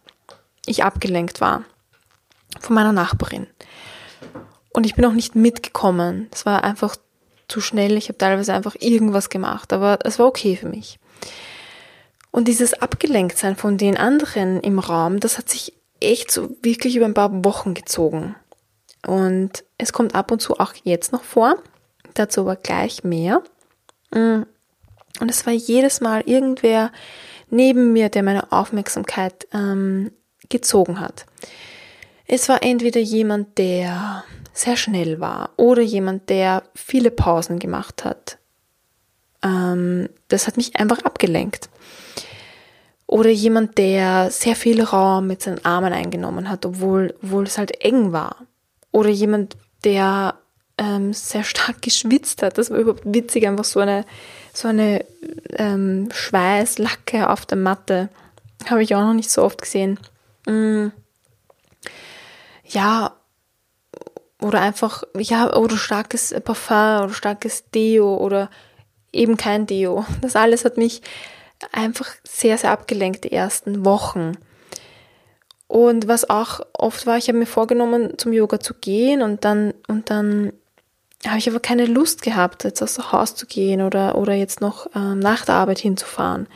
ich 0.66 0.84
abgelenkt 0.84 1.42
war 1.42 1.64
von 2.60 2.76
meiner 2.76 2.92
Nachbarin. 2.94 3.48
Und 4.74 4.86
ich 4.86 4.96
bin 4.96 5.06
auch 5.06 5.14
nicht 5.14 5.36
mitgekommen. 5.36 6.28
Es 6.32 6.46
war 6.46 6.64
einfach 6.64 6.96
zu 7.48 7.62
schnell. 7.62 7.98
Ich 7.98 8.10
habe 8.10 8.18
teilweise 8.18 8.54
einfach 8.54 8.76
irgendwas 8.80 9.30
gemacht, 9.30 9.74
aber 9.74 10.00
es 10.04 10.20
war 10.20 10.28
okay 10.28 10.56
für 10.56 10.68
mich. 10.68 11.00
Und 12.32 12.48
dieses 12.48 12.74
Abgelenktsein 12.74 13.56
von 13.56 13.78
den 13.78 13.98
anderen 13.98 14.60
im 14.60 14.80
Raum, 14.80 15.20
das 15.20 15.38
hat 15.38 15.50
sich 15.50 15.79
echt 16.02 16.32
so 16.32 16.50
wirklich 16.62 16.96
über 16.96 17.06
ein 17.06 17.14
paar 17.14 17.44
Wochen 17.44 17.74
gezogen. 17.74 18.36
Und 19.06 19.64
es 19.78 19.94
kommt 19.94 20.16
ab 20.16 20.32
und 20.32 20.42
zu 20.42 20.60
auch 20.60 20.74
jetzt 20.84 21.12
noch 21.12 21.24
vor, 21.24 21.58
Dazu 22.14 22.42
aber 22.42 22.56
gleich 22.56 23.04
mehr. 23.04 23.42
Mm. 24.12 24.44
Und 25.20 25.30
es 25.30 25.46
war 25.46 25.54
jedes 25.54 26.02
Mal 26.02 26.22
irgendwer 26.26 26.92
neben 27.50 27.94
mir, 27.94 28.10
der 28.10 28.24
meine 28.24 28.52
Aufmerksamkeit 28.52 29.48
ähm, 29.54 30.12
gezogen 30.50 31.00
hat. 31.00 31.26
Es 32.26 32.48
war 32.48 32.64
entweder 32.64 33.00
jemand, 33.02 33.58
der 33.58 34.24
sehr 34.54 34.78
schnell 34.78 35.20
war 35.20 35.52
oder 35.58 35.82
jemand, 35.82 36.30
der 36.30 36.64
viele 36.76 37.12
Pausen 37.12 37.60
gemacht 37.60 38.06
hat. 38.06 38.38
Ähm, 39.44 40.10
das 40.28 40.48
hat 40.48 40.58
mich 40.58 40.76
einfach 40.76 41.00
abgelenkt. 41.00 41.70
Oder 43.10 43.32
jemand, 43.32 43.80
der 43.80 44.30
sehr 44.30 44.56
viel 44.56 44.84
Raum 44.84 45.26
mit 45.26 45.42
seinen 45.42 45.66
Armen 45.66 45.94
eingenommen 45.94 46.48
hat, 46.48 46.64
obwohl, 46.64 47.16
obwohl 47.24 47.46
es 47.46 47.58
halt 47.58 47.84
eng 47.84 48.12
war. 48.12 48.36
Oder 48.92 49.10
jemand, 49.10 49.58
der 49.84 50.36
ähm, 50.78 51.12
sehr 51.12 51.44
stark 51.44 51.82
geschwitzt 51.82 52.44
hat. 52.44 52.60
Das 52.60 52.70
war 52.70 52.78
überhaupt 52.78 53.02
witzig, 53.06 53.48
einfach 53.48 53.64
so 53.64 53.80
eine, 53.80 54.06
so 54.54 54.68
eine 54.68 55.04
ähm, 55.54 56.10
Schweißlacke 56.14 57.32
auf 57.32 57.48
der 57.48 57.58
Matte. 57.58 58.10
Habe 58.70 58.84
ich 58.84 58.94
auch 58.94 59.02
noch 59.02 59.16
nicht 59.16 59.32
so 59.32 59.42
oft 59.42 59.60
gesehen. 59.60 60.00
Mm. 60.46 60.90
Ja, 62.66 63.16
oder 64.40 64.62
einfach, 64.62 65.02
ja, 65.18 65.52
oder 65.56 65.78
starkes 65.78 66.36
Parfum 66.44 67.06
oder 67.06 67.14
starkes 67.14 67.72
Deo 67.72 68.18
oder 68.18 68.52
eben 69.12 69.36
kein 69.36 69.66
Deo. 69.66 70.06
Das 70.22 70.36
alles 70.36 70.64
hat 70.64 70.78
mich 70.78 71.02
einfach 71.72 72.08
sehr, 72.24 72.58
sehr 72.58 72.72
abgelenkt 72.72 73.24
die 73.24 73.32
ersten 73.32 73.86
Wochen. 73.86 74.38
Und 75.68 76.08
was 76.08 76.30
auch 76.30 76.62
oft 76.74 77.06
war, 77.06 77.18
ich 77.18 77.28
habe 77.28 77.38
mir 77.38 77.46
vorgenommen, 77.46 78.18
zum 78.18 78.34
Yoga 78.34 78.60
zu 78.60 78.74
gehen 78.74 79.22
und 79.22 79.46
dann, 79.46 79.74
und 79.88 80.10
dann 80.10 80.54
habe 81.28 81.38
ich 81.38 81.50
aber 81.50 81.60
keine 81.60 81.86
Lust 81.86 82.22
gehabt, 82.22 82.64
jetzt 82.64 82.82
aus 82.82 82.96
dem 82.96 83.12
Haus 83.12 83.36
zu 83.36 83.46
gehen 83.46 83.82
oder, 83.82 84.18
oder 84.18 84.34
jetzt 84.34 84.62
noch 84.62 84.88
ähm, 84.96 85.20
nach 85.20 85.46
der 85.46 85.56
Arbeit 85.56 85.80
hinzufahren. 85.80 86.48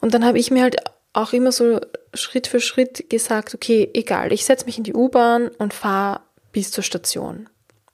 Und 0.00 0.14
dann 0.14 0.24
habe 0.24 0.38
ich 0.38 0.50
mir 0.50 0.62
halt 0.62 0.76
auch 1.12 1.32
immer 1.32 1.52
so 1.52 1.80
Schritt 2.12 2.46
für 2.46 2.60
Schritt 2.60 3.10
gesagt, 3.10 3.54
okay, 3.54 3.90
egal, 3.94 4.32
ich 4.32 4.44
setze 4.44 4.66
mich 4.66 4.78
in 4.78 4.84
die 4.84 4.94
U-Bahn 4.94 5.48
und 5.58 5.74
fahre 5.74 6.20
bis 6.52 6.70
zur 6.70 6.84
Station. 6.84 7.48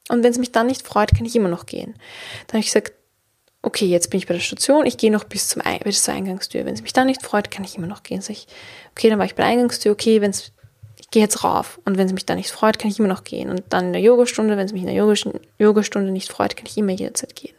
Und 0.09 0.23
wenn 0.23 0.31
es 0.31 0.37
mich 0.37 0.51
dann 0.51 0.67
nicht 0.67 0.85
freut, 0.85 1.15
kann 1.15 1.25
ich 1.25 1.35
immer 1.35 1.49
noch 1.49 1.65
gehen. 1.65 1.93
Dann 2.47 2.53
habe 2.53 2.59
ich 2.59 2.67
gesagt, 2.67 2.93
okay, 3.63 3.85
jetzt 3.85 4.09
bin 4.09 4.17
ich 4.17 4.27
bei 4.27 4.33
der 4.33 4.41
Station, 4.41 4.85
ich 4.85 4.97
gehe 4.97 5.11
noch 5.11 5.23
bis, 5.23 5.47
zum, 5.47 5.61
bis 5.83 6.03
zur 6.03 6.13
Eingangstür. 6.13 6.65
Wenn 6.65 6.73
es 6.73 6.81
mich 6.81 6.93
dann 6.93 7.07
nicht 7.07 7.21
freut, 7.21 7.51
kann 7.51 7.63
ich 7.63 7.77
immer 7.77 7.87
noch 7.87 8.03
gehen. 8.03 8.21
Sag 8.21 8.31
ich, 8.31 8.47
okay, 8.91 9.09
dann 9.09 9.19
war 9.19 9.25
ich 9.25 9.35
bei 9.35 9.43
der 9.43 9.51
Eingangstür, 9.51 9.91
okay, 9.91 10.21
wenn 10.21 10.31
es, 10.31 10.51
ich 10.97 11.09
gehe 11.11 11.21
jetzt 11.21 11.43
rauf. 11.43 11.79
Und 11.85 11.97
wenn 11.97 12.07
es 12.07 12.13
mich 12.13 12.25
dann 12.25 12.37
nicht 12.37 12.51
freut, 12.51 12.79
kann 12.79 12.89
ich 12.89 12.97
immer 12.97 13.07
noch 13.07 13.23
gehen. 13.23 13.49
Und 13.49 13.63
dann 13.69 13.87
in 13.87 13.93
der 13.93 14.01
Yogastunde, 14.01 14.57
wenn 14.57 14.65
es 14.65 14.73
mich 14.73 14.81
in 14.81 14.87
der 14.87 14.95
Yogastunde 14.95 16.11
nicht 16.11 16.31
freut, 16.31 16.57
kann 16.57 16.65
ich 16.65 16.77
immer 16.77 16.91
jederzeit 16.91 17.35
gehen. 17.35 17.55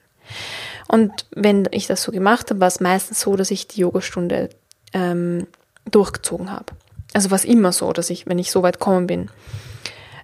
Und 0.89 1.27
wenn 1.31 1.69
ich 1.71 1.87
das 1.87 2.03
so 2.03 2.13
gemacht 2.13 2.51
habe, 2.51 2.61
war 2.61 2.69
es 2.69 2.81
meistens 2.81 3.21
so, 3.21 3.37
dass 3.37 3.51
ich 3.51 3.69
die 3.69 3.81
Yogastunde 3.81 4.51
ähm, 4.93 5.47
durchgezogen 5.91 6.51
habe. 6.51 6.67
Also 7.15 7.31
war 7.31 7.37
es 7.37 7.45
immer 7.45 7.73
so, 7.73 7.93
dass 7.93 8.11
ich, 8.11 8.27
wenn 8.27 8.39
ich 8.39 8.51
so 8.51 8.63
weit 8.63 8.79
kommen 8.79 9.07
bin, 9.07 9.31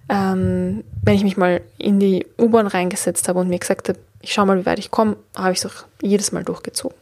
ähm, 0.09 0.83
wenn 1.03 1.15
ich 1.15 1.23
mich 1.23 1.37
mal 1.37 1.61
in 1.77 1.99
die 1.99 2.25
U-Bahn 2.37 2.67
reingesetzt 2.67 3.27
habe 3.27 3.39
und 3.39 3.47
mir 3.47 3.59
gesagt 3.59 3.89
habe, 3.89 3.99
ich 4.21 4.33
schaue 4.33 4.45
mal, 4.45 4.59
wie 4.59 4.65
weit 4.65 4.79
ich 4.79 4.91
komme, 4.91 5.17
habe 5.35 5.51
ich 5.51 5.59
es 5.59 5.65
auch 5.65 5.85
jedes 6.01 6.31
Mal 6.31 6.43
durchgezogen. 6.43 6.97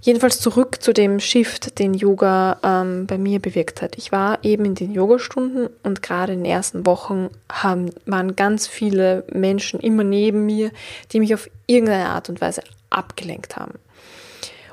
Jedenfalls 0.00 0.40
zurück 0.40 0.80
zu 0.80 0.92
dem 0.92 1.18
Shift, 1.18 1.78
den 1.78 1.92
Yoga 1.92 2.58
ähm, 2.62 3.06
bei 3.06 3.18
mir 3.18 3.40
bewirkt 3.40 3.82
hat. 3.82 3.98
Ich 3.98 4.12
war 4.12 4.38
eben 4.44 4.64
in 4.64 4.74
den 4.74 4.92
Yogastunden 4.92 5.68
und 5.82 6.02
gerade 6.02 6.32
in 6.34 6.44
den 6.44 6.52
ersten 6.52 6.86
Wochen 6.86 7.30
haben, 7.50 7.90
waren 8.06 8.36
ganz 8.36 8.68
viele 8.68 9.24
Menschen 9.32 9.80
immer 9.80 10.04
neben 10.04 10.46
mir, 10.46 10.70
die 11.12 11.20
mich 11.20 11.34
auf 11.34 11.50
irgendeine 11.66 12.10
Art 12.10 12.28
und 12.28 12.40
Weise 12.40 12.62
abgelenkt 12.90 13.56
haben. 13.56 13.74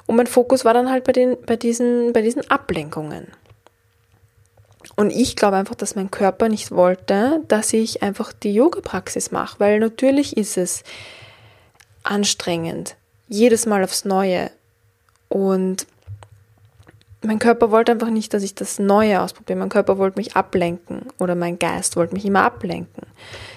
Und 0.05 0.15
mein 0.15 0.27
Fokus 0.27 0.63
war 0.63 0.75
dann 0.75 0.91
halt 0.91 1.03
bei, 1.03 1.11
den, 1.11 1.37
bei, 1.45 1.55
diesen, 1.55 2.13
bei 2.13 2.21
diesen 2.21 2.49
Ablenkungen. 2.51 3.27
Und 4.95 5.09
ich 5.09 5.35
glaube 5.35 5.57
einfach, 5.57 5.75
dass 5.75 5.95
mein 5.95 6.09
Körper 6.09 6.47
nicht 6.47 6.71
wollte, 6.71 7.41
dass 7.47 7.73
ich 7.73 8.01
einfach 8.01 8.31
die 8.31 8.53
Yoga-Praxis 8.53 9.31
mache, 9.31 9.59
weil 9.59 9.79
natürlich 9.79 10.37
ist 10.37 10.57
es 10.57 10.83
anstrengend, 12.03 12.95
jedes 13.27 13.65
Mal 13.65 13.83
aufs 13.83 14.05
Neue. 14.05 14.51
Und 15.27 15.85
mein 17.21 17.39
Körper 17.39 17.71
wollte 17.71 17.91
einfach 17.91 18.09
nicht, 18.09 18.33
dass 18.33 18.43
ich 18.43 18.55
das 18.55 18.79
Neue 18.79 19.21
ausprobiere. 19.21 19.59
Mein 19.59 19.69
Körper 19.69 19.97
wollte 19.97 20.17
mich 20.17 20.35
ablenken 20.35 21.07
oder 21.19 21.35
mein 21.35 21.59
Geist 21.59 21.95
wollte 21.95 22.13
mich 22.13 22.25
immer 22.25 22.43
ablenken. 22.43 23.03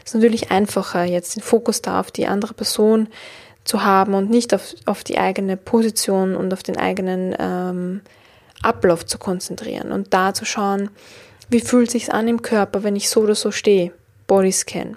Es 0.05 0.11
ist 0.11 0.14
natürlich 0.14 0.51
einfacher, 0.51 1.05
jetzt 1.05 1.37
den 1.37 1.42
Fokus 1.42 1.83
da 1.83 2.01
auf 2.01 2.11
die 2.11 2.27
andere 2.27 2.55
Person 2.55 3.09
zu 3.64 3.85
haben 3.85 4.14
und 4.14 4.31
nicht 4.31 4.55
auf, 4.55 4.74
auf 4.87 5.05
die 5.05 5.18
eigene 5.18 5.57
Position 5.57 6.35
und 6.35 6.53
auf 6.53 6.62
den 6.62 6.79
eigenen 6.79 7.37
ähm, 7.38 8.01
Ablauf 8.62 9.05
zu 9.07 9.18
konzentrieren 9.18 9.92
und 9.92 10.14
da 10.14 10.33
zu 10.33 10.44
schauen, 10.44 10.90
wie 11.48 11.61
fühlt 11.61 11.90
sich's 11.90 12.11
an 12.11 12.28
im 12.28 12.42
Körper, 12.42 12.82
wenn 12.82 12.96
ich 12.96 13.08
so 13.08 13.20
oder 13.22 13.34
so 13.34 13.50
stehe, 13.50 13.92
Bodyscan. 14.26 14.96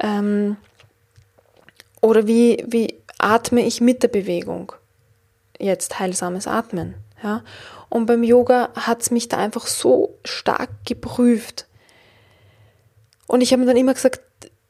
Ähm, 0.00 0.56
oder 2.00 2.26
wie, 2.26 2.64
wie 2.66 3.00
atme 3.18 3.64
ich 3.64 3.80
mit 3.80 4.02
der 4.02 4.08
Bewegung? 4.08 4.72
Jetzt 5.58 5.98
heilsames 5.98 6.46
Atmen. 6.46 6.94
Ja? 7.22 7.42
Und 7.88 8.06
beim 8.06 8.22
Yoga 8.22 8.70
hat's 8.74 9.10
mich 9.10 9.28
da 9.28 9.38
einfach 9.38 9.66
so 9.66 10.18
stark 10.24 10.70
geprüft. 10.84 11.66
Und 13.26 13.40
ich 13.40 13.52
habe 13.52 13.60
mir 13.60 13.66
dann 13.66 13.76
immer 13.76 13.94
gesagt, 13.94 14.20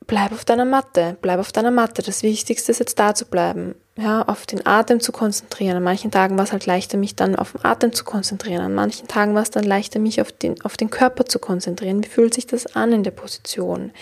bleib 0.07 0.33
auf 0.33 0.44
deiner 0.44 0.64
Matte, 0.64 1.16
bleib 1.23 1.40
auf 1.40 1.53
deiner 1.53 1.70
Matte. 1.70 2.03
Das 2.03 2.23
Wichtigste 2.23 2.70
ist 2.70 2.79
jetzt 2.79 2.99
da 2.99 3.14
zu 3.14 3.25
bleiben, 3.25 3.75
ja, 3.96 4.22
auf 4.22 4.44
den 4.44 4.66
Atem 4.66 4.98
zu 4.98 5.12
konzentrieren. 5.12 5.76
An 5.76 5.83
manchen 5.85 6.11
Tagen 6.11 6.37
war 6.37 6.44
es 6.44 6.52
halt 6.52 6.66
leichter, 6.66 6.96
mich 6.96 7.14
dann 7.14 7.37
auf 7.37 7.52
den 7.52 7.64
Atem 7.64 7.92
zu 7.92 8.04
konzentrieren. 8.04 8.61
An 8.61 8.74
manchen 8.74 9.07
Tagen 9.07 9.35
war 9.35 9.42
es 9.42 9.50
dann 9.50 9.62
leichter, 9.62 10.00
mich 10.00 10.20
auf 10.20 10.33
den, 10.33 10.61
auf 10.62 10.76
den 10.76 10.90
Körper 10.90 11.26
zu 11.26 11.38
konzentrieren. 11.38 12.02
Wie 12.02 12.09
fühlt 12.09 12.35
sich 12.35 12.46
das 12.46 12.74
an 12.74 12.92
in 12.92 13.04
der 13.04 13.12
Position? 13.12 13.92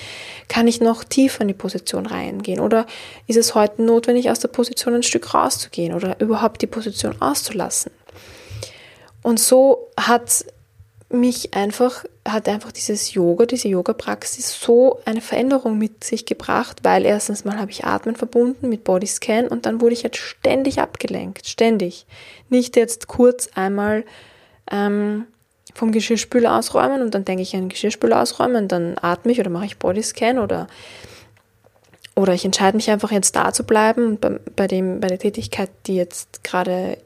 Kann 0.49 0.67
ich 0.67 0.81
noch 0.81 1.05
tiefer 1.05 1.43
in 1.43 1.49
die 1.49 1.55
Position 1.55 2.07
reingehen? 2.07 2.61
Oder 2.61 2.87
ist 3.27 3.37
es 3.37 3.55
heute 3.55 3.83
notwendig, 3.83 4.31
aus 4.31 4.41
der 4.41 4.49
Position 4.49 4.95
ein 4.95 5.03
Stück 5.03 5.35
rauszugehen 5.35 5.93
oder 5.93 6.19
überhaupt 6.21 6.63
die 6.63 6.67
Position 6.67 7.21
auszulassen? 7.21 7.93
Und 9.23 9.39
so 9.41 9.91
hat 9.99 10.47
mich 11.11 11.53
einfach, 11.53 12.05
hat 12.27 12.49
einfach 12.49 12.71
dieses 12.71 13.15
Yoga, 13.15 13.47
diese 13.47 13.69
Yoga-Praxis 13.69 14.61
so 14.61 15.01
eine 15.05 15.21
Veränderung 15.21 15.77
mit 15.77 16.05
sich 16.05 16.25
gebracht, 16.25 16.79
weil 16.85 17.05
erstens 17.05 17.45
mal 17.45 17.59
habe 17.59 17.73
ich 17.73 17.85
Atmen 17.85 18.15
verbunden 18.15 18.69
mit 18.69 18.85
Bodyscan 18.85 19.49
und 19.49 19.67
dann 19.67 19.81
wurde 19.81 19.95
ich 19.95 20.05
jetzt 20.05 20.19
ständig 20.19 20.79
abgelenkt, 20.79 21.49
ständig. 21.49 22.07
Nicht 22.49 22.77
jetzt 22.77 23.09
kurz 23.09 23.49
einmal 23.55 24.05
ähm, 24.71 25.27
vom 25.75 25.91
Geschirrspüler 25.91 26.57
ausräumen 26.57 27.03
und 27.03 27.15
dann 27.15 27.25
denke 27.25 27.43
ich 27.43 27.57
an 27.57 27.69
Geschirrspüler 27.69 28.23
ausräumen, 28.23 28.69
dann 28.69 28.97
atme 29.01 29.33
ich 29.33 29.41
oder 29.41 29.51
mache 29.51 29.67
ich 29.67 29.79
Bodyscan 29.79 30.39
oder 30.39 30.69
oder 32.15 32.35
ich 32.35 32.45
entscheide 32.45 32.77
mich 32.77 32.91
einfach 32.91 33.11
jetzt 33.11 33.35
da 33.37 33.55
zu 33.55 33.65
bleiben 33.65 34.19
bei, 34.19 34.39
bei, 34.55 34.67
dem, 34.67 35.01
bei 35.01 35.09
der 35.09 35.19
Tätigkeit, 35.19 35.71
die 35.87 35.97
jetzt 35.97 36.45
gerade 36.45 36.99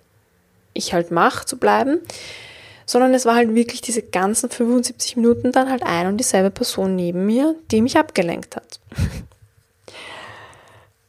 ich 0.74 0.92
halt 0.92 1.12
mache, 1.12 1.46
zu 1.46 1.58
bleiben 1.58 2.00
sondern 2.86 3.12
es 3.12 3.26
war 3.26 3.34
halt 3.34 3.54
wirklich 3.54 3.80
diese 3.80 4.02
ganzen 4.02 4.48
75 4.48 5.16
Minuten 5.16 5.52
dann 5.52 5.68
halt 5.68 5.82
ein 5.82 6.06
und 6.06 6.18
dieselbe 6.18 6.50
Person 6.50 6.94
neben 6.94 7.26
mir, 7.26 7.56
die 7.70 7.82
mich 7.82 7.98
abgelenkt 7.98 8.56
hat. 8.56 8.80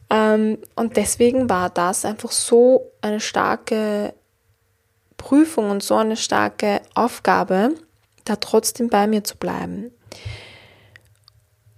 ähm, 0.09 0.57
und 0.75 0.97
deswegen 0.97 1.49
war 1.49 1.69
das 1.69 2.03
einfach 2.03 2.31
so 2.31 2.91
eine 3.01 3.19
starke 3.19 4.13
Prüfung 5.17 5.69
und 5.69 5.83
so 5.83 5.95
eine 5.95 6.17
starke 6.17 6.81
Aufgabe, 6.95 7.75
da 8.25 8.37
trotzdem 8.37 8.89
bei 8.89 9.05
mir 9.05 9.23
zu 9.23 9.37
bleiben. 9.37 9.91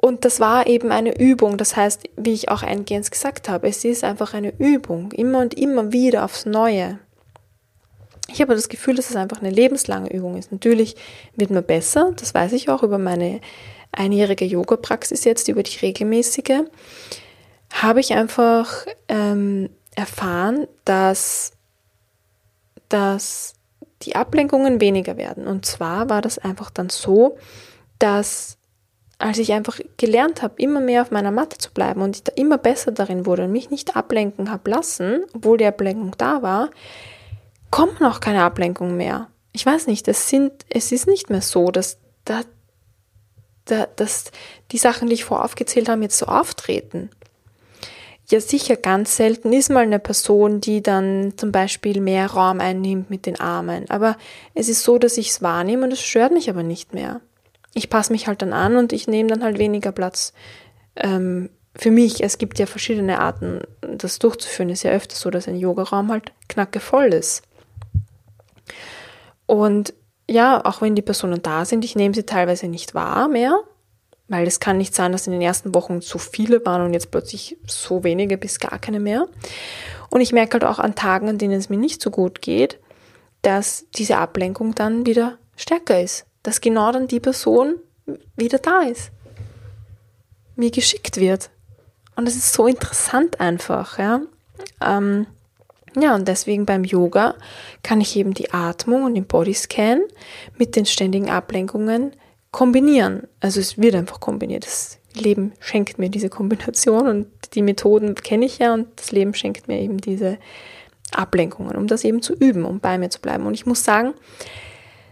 Und 0.02 0.24
das 0.24 0.40
war 0.40 0.68
eben 0.68 0.92
eine 0.92 1.20
Übung. 1.20 1.58
Das 1.58 1.76
heißt, 1.76 2.04
wie 2.16 2.32
ich 2.32 2.50
auch 2.50 2.64
eingehend 2.64 3.12
gesagt 3.12 3.50
habe, 3.50 3.68
es 3.68 3.84
ist 3.84 4.06
einfach 4.06 4.34
eine 4.34 4.58
Übung. 4.58 5.12
Immer 5.12 5.40
und 5.40 5.56
immer 5.56 5.92
wieder 5.92 6.24
aufs 6.24 6.46
Neue. 6.46 7.00
Ich 8.32 8.42
habe 8.42 8.56
das 8.56 8.70
Gefühl, 8.70 8.96
dass 8.96 9.10
es 9.10 9.16
einfach 9.16 9.40
eine 9.40 9.50
lebenslange 9.50 10.12
Übung 10.12 10.38
ist. 10.38 10.52
Natürlich 10.52 10.96
wird 11.36 11.52
man 11.52 11.64
besser, 11.64 12.14
das 12.16 12.34
weiß 12.34 12.54
ich 12.54 12.70
auch 12.70 12.84
über 12.84 12.98
meine 12.98 13.42
einjährige 13.92 14.46
Yoga-Praxis 14.46 15.24
jetzt, 15.24 15.48
über 15.48 15.64
die 15.64 15.78
regelmäßige, 15.78 16.64
habe 17.72 18.00
ich 18.00 18.14
einfach 18.14 18.86
ähm, 19.08 19.70
erfahren, 19.96 20.68
dass, 20.86 21.52
dass 22.88 23.56
die 24.04 24.16
Ablenkungen 24.16 24.80
weniger 24.80 25.18
werden. 25.18 25.48
Und 25.48 25.66
zwar 25.66 26.10
war 26.10 26.22
das 26.22 26.38
einfach 26.38 26.70
dann 26.70 26.90
so, 26.90 27.38
dass 27.98 28.58
als 29.18 29.38
ich 29.38 29.52
einfach 29.52 29.80
gelernt 29.98 30.42
habe, 30.42 30.62
immer 30.62 30.80
mehr 30.80 31.02
auf 31.02 31.12
meiner 31.12 31.32
Matte 31.32 31.58
zu 31.58 31.72
bleiben 31.74 32.02
und 32.02 32.16
ich 32.16 32.24
da 32.24 32.32
immer 32.36 32.58
besser 32.58 32.92
darin 32.92 33.26
wurde 33.26 33.44
und 33.44 33.52
mich 33.52 33.70
nicht 33.70 33.98
ablenken 33.98 34.50
habe 34.50 34.72
lassen, 34.72 35.26
obwohl 35.34 35.58
die 35.58 35.66
Ablenkung 35.66 36.16
da 36.18 36.42
war, 36.42 36.70
kommen 37.72 38.02
auch 38.04 38.20
keine 38.20 38.44
Ablenkungen 38.44 38.98
mehr. 38.98 39.28
Ich 39.52 39.66
weiß 39.66 39.88
nicht, 39.88 40.08
es 40.08 40.30
sind, 40.30 40.52
es 40.70 40.92
ist 40.92 41.08
nicht 41.08 41.30
mehr 41.30 41.42
so, 41.42 41.72
dass 41.72 41.98
da, 42.26 42.42
dass 43.96 44.32
die 44.72 44.78
Sachen, 44.78 45.08
die 45.08 45.16
ich 45.16 45.26
vorher 45.26 45.46
aufgezählt 45.46 45.90
habe, 45.90 46.02
jetzt 46.02 46.18
so 46.18 46.26
auftreten. 46.26 47.10
Ja, 48.32 48.40
sicher, 48.40 48.76
ganz 48.76 49.16
selten 49.16 49.52
ist 49.54 49.70
mal 49.70 49.84
eine 49.84 49.98
Person, 49.98 50.62
die 50.62 50.84
dann 50.84 51.34
zum 51.36 51.52
Beispiel 51.52 52.00
mehr 52.00 52.28
Raum 52.28 52.60
einnimmt 52.60 53.10
mit 53.10 53.26
den 53.26 53.40
Armen. 53.40 53.90
Aber 53.90 54.18
es 54.54 54.70
ist 54.70 54.84
so, 54.84 55.00
dass 55.00 55.18
ich 55.18 55.30
es 55.30 55.42
wahrnehme 55.42 55.84
und 55.86 55.94
es 55.94 56.02
stört 56.02 56.32
mich 56.32 56.48
aber 56.48 56.62
nicht 56.62 56.94
mehr. 56.94 57.22
Ich 57.74 57.90
passe 57.90 58.12
mich 58.12 58.28
halt 58.28 58.44
dann 58.44 58.54
an 58.54 58.78
und 58.78 58.94
ich 58.94 59.08
nehme 59.08 59.30
dann 59.30 59.44
halt 59.44 59.58
weniger 59.58 59.92
Platz 59.92 60.34
ähm, 60.96 61.50
für 61.76 61.90
mich. 61.90 62.24
Es 62.24 62.38
gibt 62.38 62.60
ja 62.60 62.68
verschiedene 62.68 63.20
Arten, 63.20 63.62
das 63.82 64.20
durchzuführen. 64.20 64.70
Es 64.70 64.80
ist 64.80 64.84
ja 64.84 64.92
öfter 64.92 65.16
so, 65.16 65.32
dass 65.32 65.48
ein 65.48 65.58
Yogaraum 65.58 66.12
halt 66.12 66.32
knackevoll 66.50 67.14
ist. 67.14 67.42
Und 69.46 69.94
ja, 70.30 70.64
auch 70.64 70.82
wenn 70.82 70.96
die 70.96 71.02
Personen 71.02 71.42
da 71.42 71.66
sind, 71.66 71.84
ich 71.84 71.96
nehme 71.96 72.14
sie 72.14 72.24
teilweise 72.24 72.68
nicht 72.68 72.94
wahr 72.94 73.28
mehr, 73.28 73.60
weil 74.28 74.46
es 74.46 74.60
kann 74.60 74.78
nicht 74.78 74.94
sein, 74.94 75.12
dass 75.12 75.26
in 75.26 75.34
den 75.34 75.42
ersten 75.42 75.74
Wochen 75.74 76.02
so 76.02 76.20
viele 76.20 76.64
waren 76.66 76.84
und 76.84 76.94
jetzt 76.94 77.10
plötzlich 77.10 77.58
so 77.66 78.04
wenige 78.04 78.38
bis 78.38 78.60
gar 78.60 78.78
keine 78.78 79.00
mehr. 79.00 79.28
Und 80.12 80.22
ich 80.22 80.32
merke 80.32 80.54
halt 80.54 80.66
auch 80.66 80.80
an 80.80 80.96
Tagen, 80.96 81.30
an 81.30 81.38
denen 81.38 81.54
es 81.54 81.70
mir 81.70 81.78
nicht 81.78 82.02
so 82.02 82.12
gut 82.12 82.42
geht, 82.42 82.80
dass 83.42 83.86
diese 83.96 84.18
Ablenkung 84.18 84.76
dann 84.76 85.06
wieder 85.06 85.38
stärker 85.56 86.02
ist. 86.02 86.26
Dass 86.44 86.62
genau 86.62 86.92
dann 86.92 87.08
die 87.08 87.20
Person 87.20 87.76
wieder 88.36 88.60
da 88.60 88.82
ist. 88.82 89.12
Mir 90.56 90.72
geschickt 90.72 91.18
wird. 91.18 91.50
Und 92.16 92.28
es 92.28 92.36
ist 92.36 92.54
so 92.54 92.68
interessant 92.68 93.40
einfach, 93.40 93.98
ja. 93.98 94.22
Ähm, 94.82 95.26
ja, 95.96 96.16
und 96.16 96.28
deswegen 96.28 96.66
beim 96.66 96.84
Yoga 96.84 97.36
kann 97.84 98.02
ich 98.02 98.16
eben 98.16 98.34
die 98.34 98.52
Atmung 98.52 99.04
und 99.04 99.16
den 99.16 99.26
Bodyscan 99.26 100.02
mit 100.58 100.76
den 100.76 100.86
ständigen 100.86 101.30
Ablenkungen 101.30 102.14
kombinieren. 102.52 103.28
Also 103.40 103.60
es 103.60 103.78
wird 103.78 103.96
einfach 103.96 104.20
kombiniert. 104.20 104.66
Das 104.66 105.00
Leben 105.14 105.54
schenkt 105.60 105.98
mir 105.98 106.10
diese 106.10 106.30
Kombination 106.30 107.08
und 107.08 107.28
die 107.54 107.62
Methoden 107.62 108.16
kenne 108.16 108.46
ich 108.46 108.60
ja 108.60 108.74
und 108.74 108.88
das 108.96 109.12
Leben 109.12 109.34
schenkt 109.34 109.68
mir 109.68 109.80
eben 109.80 109.98
diese 109.98 110.38
Ablenkungen, 111.12 111.76
um 111.76 111.88
das 111.88 112.04
eben 112.04 112.22
zu 112.22 112.34
üben, 112.34 112.66
um 112.66 112.80
bei 112.80 112.98
mir 112.98 113.10
zu 113.10 113.20
bleiben. 113.20 113.46
Und 113.46 113.54
ich 113.54 113.66
muss 113.66 113.84
sagen, 113.84 114.14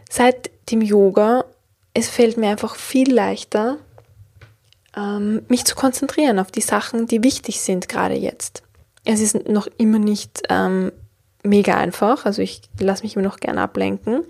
seit 0.10 0.52
dem 0.72 0.82
Yoga, 0.82 1.46
es 1.94 2.10
fällt 2.10 2.38
mir 2.38 2.50
einfach 2.50 2.76
viel 2.76 3.12
leichter, 3.12 3.78
ähm, 4.96 5.44
mich 5.48 5.66
zu 5.66 5.76
konzentrieren 5.76 6.40
auf 6.40 6.52
die 6.52 6.62
Sachen, 6.62 7.08
die 7.08 7.24
wichtig 7.24 7.62
sind 7.62 7.90
gerade 7.90 8.16
jetzt. 8.16 8.64
Es 9.10 9.22
ist 9.22 9.48
noch 9.48 9.68
immer 9.78 10.00
nicht 10.00 10.44
ähm, 10.50 10.92
mega 11.44 11.76
einfach, 11.78 12.26
also 12.26 12.42
ich 12.42 12.62
lasse 12.78 13.04
mich 13.04 13.16
immer 13.16 13.24
noch 13.24 13.40
gern 13.40 13.58
ablenken, 13.58 14.26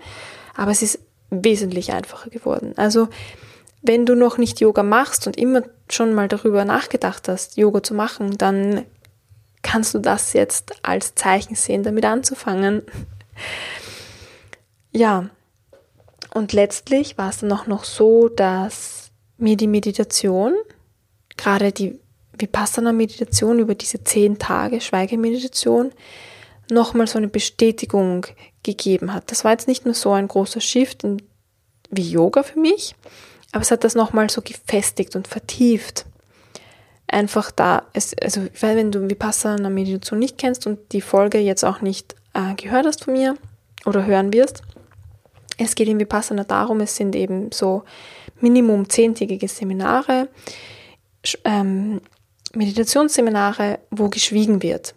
aber 0.56 0.70
es 0.70 0.82
ist 0.82 1.00
wesentlich 1.30 1.92
einfacher 1.92 2.30
geworden. 2.30 2.74
Also 2.76 3.08
wenn 3.82 4.06
du 4.06 4.14
noch 4.14 4.38
nicht 4.38 4.60
Yoga 4.60 4.82
machst 4.82 5.26
und 5.26 5.36
immer 5.36 5.62
schon 5.90 6.14
mal 6.14 6.28
darüber 6.28 6.64
nachgedacht 6.64 7.28
hast, 7.28 7.56
Yoga 7.56 7.82
zu 7.82 7.94
machen, 7.94 8.38
dann 8.38 8.84
kannst 9.62 9.94
du 9.94 9.98
das 9.98 10.32
jetzt 10.32 10.74
als 10.84 11.14
Zeichen 11.16 11.56
sehen, 11.56 11.82
damit 11.82 12.04
anzufangen. 12.04 12.82
ja, 14.92 15.28
und 16.32 16.52
letztlich 16.52 17.18
war 17.18 17.30
es 17.30 17.38
dann 17.38 17.52
auch 17.52 17.66
noch 17.66 17.82
so, 17.82 18.28
dass 18.28 19.10
mir 19.38 19.56
die 19.56 19.66
Meditation, 19.66 20.54
gerade 21.36 21.72
die 21.72 21.98
Vipassana-Meditation 22.38 23.58
über 23.58 23.74
diese 23.74 24.02
zehn 24.04 24.38
Tage 24.38 24.80
Schweigemeditation, 24.80 25.92
nochmal 26.70 27.06
so 27.06 27.18
eine 27.18 27.28
Bestätigung 27.28 28.26
gegeben 28.62 29.12
hat. 29.14 29.30
Das 29.30 29.44
war 29.44 29.52
jetzt 29.52 29.68
nicht 29.68 29.84
nur 29.84 29.94
so 29.94 30.12
ein 30.12 30.28
großer 30.28 30.60
Shift 30.60 31.04
in, 31.04 31.22
wie 31.90 32.10
Yoga 32.10 32.42
für 32.42 32.58
mich, 32.58 32.94
aber 33.52 33.62
es 33.62 33.70
hat 33.70 33.84
das 33.84 33.94
nochmal 33.94 34.28
so 34.30 34.42
gefestigt 34.42 35.16
und 35.16 35.28
vertieft. 35.28 36.04
Einfach 37.06 37.50
da, 37.50 37.86
es, 37.94 38.14
also 38.20 38.46
wenn 38.60 38.92
du 38.92 39.08
Vipassana 39.08 39.70
Meditation 39.70 40.18
nicht 40.18 40.36
kennst 40.36 40.66
und 40.66 40.92
die 40.92 41.00
Folge 41.00 41.38
jetzt 41.38 41.64
auch 41.64 41.80
nicht 41.80 42.14
äh, 42.34 42.54
gehört 42.54 42.84
hast 42.84 43.04
von 43.04 43.14
mir 43.14 43.36
oder 43.86 44.04
hören 44.04 44.32
wirst, 44.34 44.62
es 45.56 45.74
geht 45.74 45.88
in 45.88 45.98
Vipassana 45.98 46.44
darum, 46.44 46.80
es 46.80 46.94
sind 46.94 47.16
eben 47.16 47.50
so 47.50 47.84
Minimum 48.40 48.88
zehntägige 48.88 49.48
Seminare, 49.48 50.28
ähm, 51.44 52.00
Meditationsseminare, 52.58 53.78
wo 53.90 54.08
geschwiegen 54.08 54.62
wird 54.62 54.94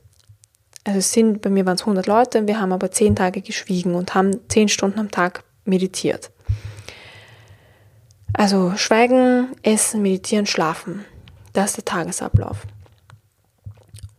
also 0.83 0.99
es 0.99 1.11
sind, 1.11 1.41
bei 1.41 1.49
mir 1.49 1.65
waren 1.65 1.75
es 1.75 1.81
100 1.81 2.07
Leute, 2.07 2.47
wir 2.47 2.59
haben 2.59 2.71
aber 2.71 2.91
10 2.91 3.15
Tage 3.15 3.41
geschwiegen 3.41 3.95
und 3.95 4.15
haben 4.15 4.31
10 4.49 4.69
Stunden 4.69 4.99
am 4.99 5.11
Tag 5.11 5.43
meditiert. 5.65 6.31
Also 8.33 8.73
schweigen, 8.77 9.49
essen, 9.61 10.01
meditieren, 10.01 10.45
schlafen. 10.45 11.05
Das 11.53 11.71
ist 11.71 11.77
der 11.77 11.85
Tagesablauf. 11.85 12.65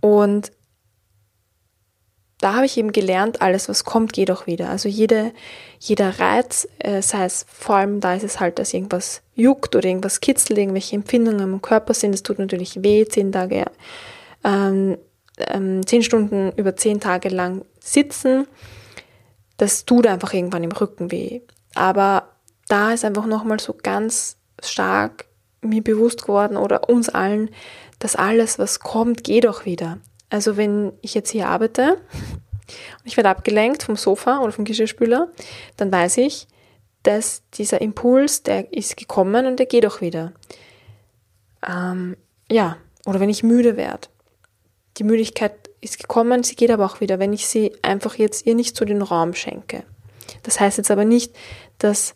Und 0.00 0.52
da 2.42 2.55
habe 2.55 2.66
ich 2.66 2.76
eben 2.76 2.92
gelernt, 2.92 3.40
alles, 3.40 3.68
was 3.68 3.85
kommt, 3.85 4.12
geht 4.12 4.31
auch 4.31 4.46
wieder. 4.46 4.68
Also 4.68 4.88
jede, 4.88 5.33
jeder 5.78 6.18
Reiz, 6.18 6.68
äh, 6.78 7.00
sei 7.00 7.24
es 7.24 7.46
vor 7.48 7.76
allem, 7.76 8.00
da 8.00 8.14
ist 8.14 8.24
es 8.24 8.40
halt, 8.40 8.59
dass 8.59 8.74
irgendwas 8.74 9.22
juckt 9.35 9.74
oder 9.76 9.88
irgendwas 9.88 10.20
kitzelt, 10.20 10.59
irgendwelche 10.59 10.96
Empfindungen 10.96 11.55
im 11.55 11.62
Körper 11.62 11.94
sind, 11.94 12.14
es 12.14 12.22
tut 12.22 12.38
natürlich 12.38 12.83
weh, 12.83 13.07
zehn 13.07 13.33
Tage 13.33 13.64
ähm, 14.44 14.98
ähm, 15.38 15.87
zehn 15.87 16.02
Stunden 16.02 16.52
über 16.57 16.76
zehn 16.76 17.00
Tage 17.00 17.28
lang 17.28 17.64
sitzen, 17.81 18.46
das 19.57 19.85
tut 19.85 20.07
einfach 20.07 20.33
irgendwann 20.33 20.64
im 20.64 20.72
Rücken 20.72 21.11
weh. 21.11 21.40
Aber 21.74 22.28
da 22.68 22.92
ist 22.92 23.05
einfach 23.05 23.26
nochmal 23.26 23.61
so 23.61 23.74
ganz 23.81 24.37
stark 24.62 25.26
mir 25.61 25.83
bewusst 25.83 26.22
geworden 26.22 26.57
oder 26.57 26.88
uns 26.88 27.09
allen, 27.09 27.50
dass 27.98 28.16
alles, 28.16 28.59
was 28.59 28.81
kommt, 28.81 29.22
geht 29.22 29.46
auch 29.46 29.64
wieder. 29.64 29.98
Also 30.33 30.57
wenn 30.57 30.92
ich 31.03 31.14
jetzt 31.14 31.31
hier 31.31 31.49
arbeite 31.49 31.92
und 31.92 33.05
ich 33.05 33.16
werde 33.16 33.29
abgelenkt 33.29 33.83
vom 33.83 33.97
Sofa 33.97 34.40
oder 34.40 34.53
vom 34.53 34.64
Geschirrspüler, 34.64 35.29
dann 35.77 35.92
weiß 35.92 36.16
ich, 36.18 36.49
dass 37.03 37.42
dieser 37.55 37.81
Impuls, 37.81 38.42
der 38.42 38.73
ist 38.73 38.97
gekommen 38.97 39.47
und 39.47 39.59
der 39.59 39.66
geht 39.66 39.87
auch 39.87 40.01
wieder. 40.01 40.33
Ähm, 41.68 42.16
ja, 42.51 42.77
oder 43.05 43.21
wenn 43.21 43.29
ich 43.29 43.42
müde 43.42 43.77
werde 43.77 44.09
die 44.99 45.05
Müdigkeit 45.05 45.71
ist 45.81 45.99
gekommen, 45.99 46.42
sie 46.42 46.55
geht 46.55 46.71
aber 46.71 46.85
auch 46.85 47.01
wieder, 47.01 47.18
wenn 47.18 47.33
ich 47.33 47.47
sie 47.47 47.73
einfach 47.83 48.16
jetzt 48.16 48.47
ihr 48.47 48.55
nicht 48.55 48.77
so 48.77 48.85
den 48.85 49.03
Raum 49.03 49.35
schenke. 49.35 49.85
Das 50.42 50.61
heißt 50.61 50.79
jetzt 50.79 50.90
aber 50.90 51.05
nicht, 51.05 51.35
dass, 51.79 52.14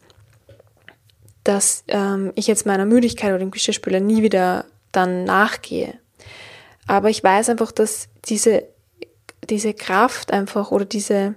dass 1.43 1.85
ähm, 1.89 2.33
ich 2.35 2.47
jetzt 2.47 2.67
meiner 2.67 2.87
Müdigkeit 2.87 3.31
oder 3.31 3.39
dem 3.39 3.51
Geschirrspüler 3.51 4.01
nie 4.01 4.23
wieder 4.23 4.67
dann 4.93 5.25
nachgehe. 5.25 5.99
Aber 6.87 7.11
ich 7.11 7.23
weiß 7.23 7.49
einfach, 7.51 7.73
dass 7.73 8.09
diese, 8.27 8.65
diese 9.49 9.75
Kraft 9.75 10.33
einfach 10.33 10.71
oder 10.71 10.85
diese, 10.85 11.35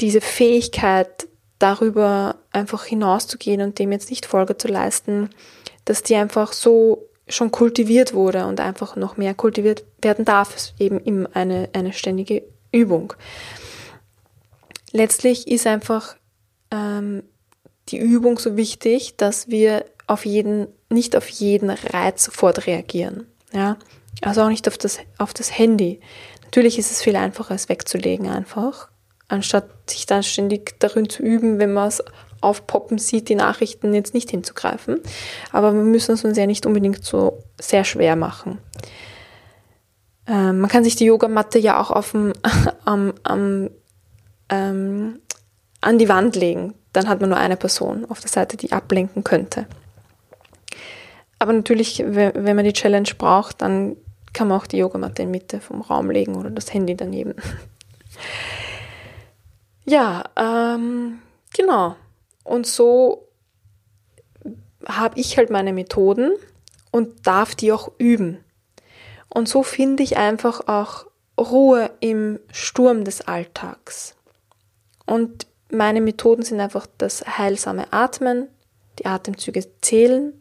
diese 0.00 0.20
Fähigkeit, 0.20 1.28
darüber 1.58 2.36
einfach 2.52 2.84
hinauszugehen 2.84 3.60
und 3.62 3.78
dem 3.78 3.92
jetzt 3.92 4.10
nicht 4.10 4.26
Folge 4.26 4.56
zu 4.56 4.68
leisten, 4.68 5.30
dass 5.84 6.02
die 6.02 6.14
einfach 6.14 6.52
so 6.52 7.08
schon 7.26 7.50
kultiviert 7.50 8.14
wurde 8.14 8.46
und 8.46 8.60
einfach 8.60 8.96
noch 8.96 9.16
mehr 9.16 9.34
kultiviert 9.34 9.84
werden 10.00 10.24
darf, 10.24 10.54
ist 10.54 10.74
eben 10.78 10.98
immer 11.00 11.28
eine, 11.34 11.68
eine 11.72 11.92
ständige 11.92 12.42
Übung. 12.72 13.12
Letztlich 14.92 15.48
ist 15.48 15.66
einfach 15.66 16.16
ähm, 16.70 17.22
die 17.88 17.98
Übung 17.98 18.38
so 18.38 18.56
wichtig, 18.56 19.16
dass 19.16 19.48
wir 19.48 19.84
auf 20.06 20.24
jeden, 20.24 20.68
nicht 20.88 21.16
auf 21.16 21.28
jeden 21.28 21.68
Reiz 21.70 22.24
sofort 22.24 22.66
reagieren. 22.66 23.26
Ja? 23.52 23.76
Also 24.22 24.42
auch 24.42 24.48
nicht 24.48 24.66
auf 24.68 24.78
das, 24.78 24.98
auf 25.18 25.32
das 25.32 25.56
Handy. 25.56 26.00
Natürlich 26.44 26.78
ist 26.78 26.90
es 26.90 27.02
viel 27.02 27.16
einfacher, 27.16 27.54
es 27.54 27.68
wegzulegen 27.68 28.28
einfach, 28.28 28.88
anstatt 29.28 29.68
sich 29.90 30.06
dann 30.06 30.22
ständig 30.22 30.80
darin 30.80 31.08
zu 31.08 31.22
üben, 31.22 31.58
wenn 31.58 31.72
man 31.72 31.88
es 31.88 32.02
aufpoppen 32.40 32.98
sieht, 32.98 33.28
die 33.28 33.34
Nachrichten 33.34 33.94
jetzt 33.94 34.14
nicht 34.14 34.30
hinzugreifen. 34.30 35.00
Aber 35.52 35.74
wir 35.74 35.82
müssen 35.82 36.12
es 36.12 36.24
uns 36.24 36.38
ja 36.38 36.46
nicht 36.46 36.66
unbedingt 36.66 37.04
so 37.04 37.42
sehr 37.60 37.84
schwer 37.84 38.16
machen. 38.16 38.58
Ähm, 40.26 40.60
man 40.60 40.70
kann 40.70 40.84
sich 40.84 40.96
die 40.96 41.06
Yogamatte 41.06 41.58
ja 41.58 41.80
auch 41.80 41.90
auf 41.90 42.12
dem, 42.12 42.32
am, 42.84 43.12
am, 43.24 43.70
ähm, 44.48 45.20
an 45.80 45.98
die 45.98 46.08
Wand 46.08 46.36
legen. 46.36 46.74
Dann 46.92 47.08
hat 47.08 47.20
man 47.20 47.30
nur 47.30 47.38
eine 47.38 47.56
Person 47.56 48.06
auf 48.08 48.20
der 48.20 48.30
Seite, 48.30 48.56
die 48.56 48.72
ablenken 48.72 49.24
könnte. 49.24 49.66
Aber 51.38 51.52
natürlich, 51.52 52.02
wenn 52.04 52.56
man 52.56 52.64
die 52.64 52.72
Challenge 52.72 53.08
braucht, 53.16 53.62
dann 53.62 53.96
kann 54.38 54.46
man 54.46 54.60
auch 54.60 54.68
die 54.68 54.76
Yogamatte 54.76 55.22
in 55.22 55.32
Mitte 55.32 55.60
vom 55.60 55.80
Raum 55.80 56.12
legen 56.12 56.36
oder 56.36 56.48
das 56.48 56.72
Handy 56.72 56.94
daneben. 56.94 57.34
ja, 59.84 60.22
ähm, 60.36 61.18
genau. 61.52 61.96
Und 62.44 62.64
so 62.64 63.26
habe 64.86 65.18
ich 65.18 65.38
halt 65.38 65.50
meine 65.50 65.72
Methoden 65.72 66.36
und 66.92 67.26
darf 67.26 67.56
die 67.56 67.72
auch 67.72 67.90
üben. 67.98 68.38
Und 69.28 69.48
so 69.48 69.64
finde 69.64 70.04
ich 70.04 70.18
einfach 70.18 70.68
auch 70.68 71.06
Ruhe 71.36 71.90
im 71.98 72.38
Sturm 72.52 73.02
des 73.02 73.22
Alltags. 73.22 74.14
Und 75.04 75.48
meine 75.68 76.00
Methoden 76.00 76.44
sind 76.44 76.60
einfach 76.60 76.86
das 76.96 77.26
heilsame 77.26 77.92
Atmen, 77.92 78.46
die 79.00 79.06
Atemzüge 79.06 79.66
zählen, 79.80 80.32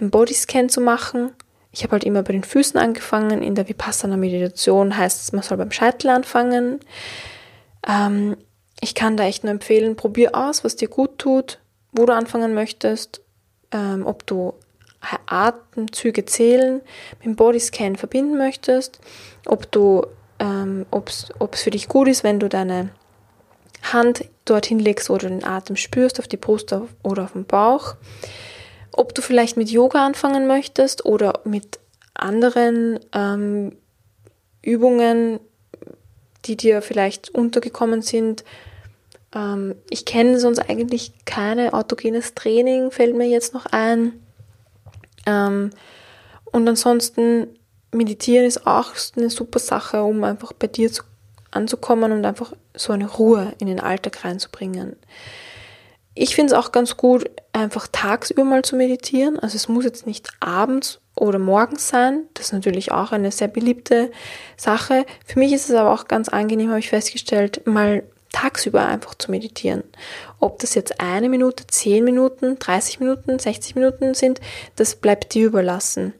einen 0.00 0.10
Bodyscan 0.10 0.70
zu 0.70 0.80
machen. 0.80 1.34
Ich 1.70 1.82
habe 1.82 1.92
halt 1.92 2.04
immer 2.04 2.22
bei 2.22 2.32
den 2.32 2.44
Füßen 2.44 2.78
angefangen. 2.80 3.42
In 3.42 3.54
der 3.54 3.68
Vipassana 3.68 4.16
Meditation 4.16 4.96
heißt 4.96 5.22
es, 5.22 5.32
man 5.32 5.42
soll 5.42 5.58
beim 5.58 5.70
Scheitel 5.70 6.10
anfangen. 6.10 6.80
Ähm, 7.86 8.36
ich 8.80 8.94
kann 8.94 9.16
da 9.16 9.24
echt 9.24 9.44
nur 9.44 9.52
empfehlen, 9.52 9.96
probier 9.96 10.34
aus, 10.34 10.64
was 10.64 10.76
dir 10.76 10.88
gut 10.88 11.18
tut, 11.18 11.58
wo 11.92 12.06
du 12.06 12.14
anfangen 12.14 12.54
möchtest, 12.54 13.20
ähm, 13.72 14.06
ob 14.06 14.26
du 14.26 14.54
Atemzüge 15.26 16.24
zählen 16.24 16.80
mit 17.18 17.24
dem 17.24 17.36
Bodyscan 17.36 17.96
verbinden 17.96 18.36
möchtest, 18.36 19.00
ob 19.46 19.70
du, 19.70 20.06
ähm, 20.38 20.86
ob 20.90 21.08
es 21.08 21.62
für 21.62 21.70
dich 21.70 21.88
gut 21.88 22.08
ist, 22.08 22.24
wenn 22.24 22.40
du 22.40 22.48
deine 22.48 22.90
Hand 23.82 24.24
dorthin 24.44 24.78
legst, 24.78 25.08
wo 25.08 25.16
du 25.16 25.28
den 25.28 25.44
Atem 25.44 25.76
spürst, 25.76 26.18
auf 26.18 26.28
die 26.28 26.36
Brust 26.36 26.74
oder 27.02 27.24
auf 27.24 27.32
den 27.32 27.44
Bauch. 27.44 27.94
Ob 28.98 29.14
du 29.14 29.22
vielleicht 29.22 29.56
mit 29.56 29.70
Yoga 29.70 30.04
anfangen 30.04 30.48
möchtest 30.48 31.04
oder 31.04 31.40
mit 31.44 31.78
anderen 32.14 32.98
ähm, 33.12 33.76
Übungen, 34.60 35.38
die 36.46 36.56
dir 36.56 36.82
vielleicht 36.82 37.30
untergekommen 37.30 38.02
sind. 38.02 38.42
Ähm, 39.32 39.76
ich 39.88 40.04
kenne 40.04 40.40
sonst 40.40 40.58
eigentlich 40.58 41.12
keine 41.26 41.74
autogenes 41.74 42.34
Training, 42.34 42.90
fällt 42.90 43.14
mir 43.14 43.28
jetzt 43.28 43.54
noch 43.54 43.66
ein. 43.66 44.20
Ähm, 45.26 45.70
und 46.46 46.68
ansonsten 46.68 47.46
meditieren 47.92 48.46
ist 48.46 48.66
auch 48.66 48.90
eine 49.16 49.30
super 49.30 49.60
Sache, 49.60 50.02
um 50.02 50.24
einfach 50.24 50.52
bei 50.52 50.66
dir 50.66 50.90
zu, 50.90 51.04
anzukommen 51.52 52.10
und 52.10 52.24
einfach 52.24 52.52
so 52.74 52.92
eine 52.92 53.08
Ruhe 53.08 53.52
in 53.60 53.68
den 53.68 53.78
Alltag 53.78 54.24
reinzubringen. 54.24 54.96
Ich 56.14 56.34
finde 56.34 56.52
es 56.52 56.58
auch 56.58 56.72
ganz 56.72 56.96
gut, 56.96 57.30
einfach 57.58 57.88
tagsüber 57.90 58.44
mal 58.44 58.62
zu 58.62 58.76
meditieren. 58.76 59.38
Also 59.38 59.56
es 59.56 59.68
muss 59.68 59.84
jetzt 59.84 60.06
nicht 60.06 60.28
abends 60.40 61.00
oder 61.14 61.38
morgens 61.38 61.88
sein. 61.88 62.24
Das 62.34 62.46
ist 62.46 62.52
natürlich 62.52 62.92
auch 62.92 63.12
eine 63.12 63.30
sehr 63.30 63.48
beliebte 63.48 64.10
Sache. 64.56 65.04
Für 65.26 65.38
mich 65.38 65.52
ist 65.52 65.68
es 65.68 65.74
aber 65.74 65.92
auch 65.92 66.06
ganz 66.08 66.28
angenehm, 66.28 66.70
habe 66.70 66.78
ich 66.78 66.88
festgestellt, 66.88 67.66
mal 67.66 68.02
tagsüber 68.32 68.86
einfach 68.86 69.14
zu 69.14 69.30
meditieren. 69.30 69.82
Ob 70.38 70.58
das 70.60 70.74
jetzt 70.74 71.00
eine 71.00 71.28
Minute, 71.28 71.66
zehn 71.66 72.04
Minuten, 72.04 72.58
30 72.58 73.00
Minuten, 73.00 73.38
60 73.38 73.74
Minuten 73.74 74.14
sind, 74.14 74.40
das 74.76 74.96
bleibt 74.96 75.34
dir 75.34 75.46
überlassen. 75.46 76.14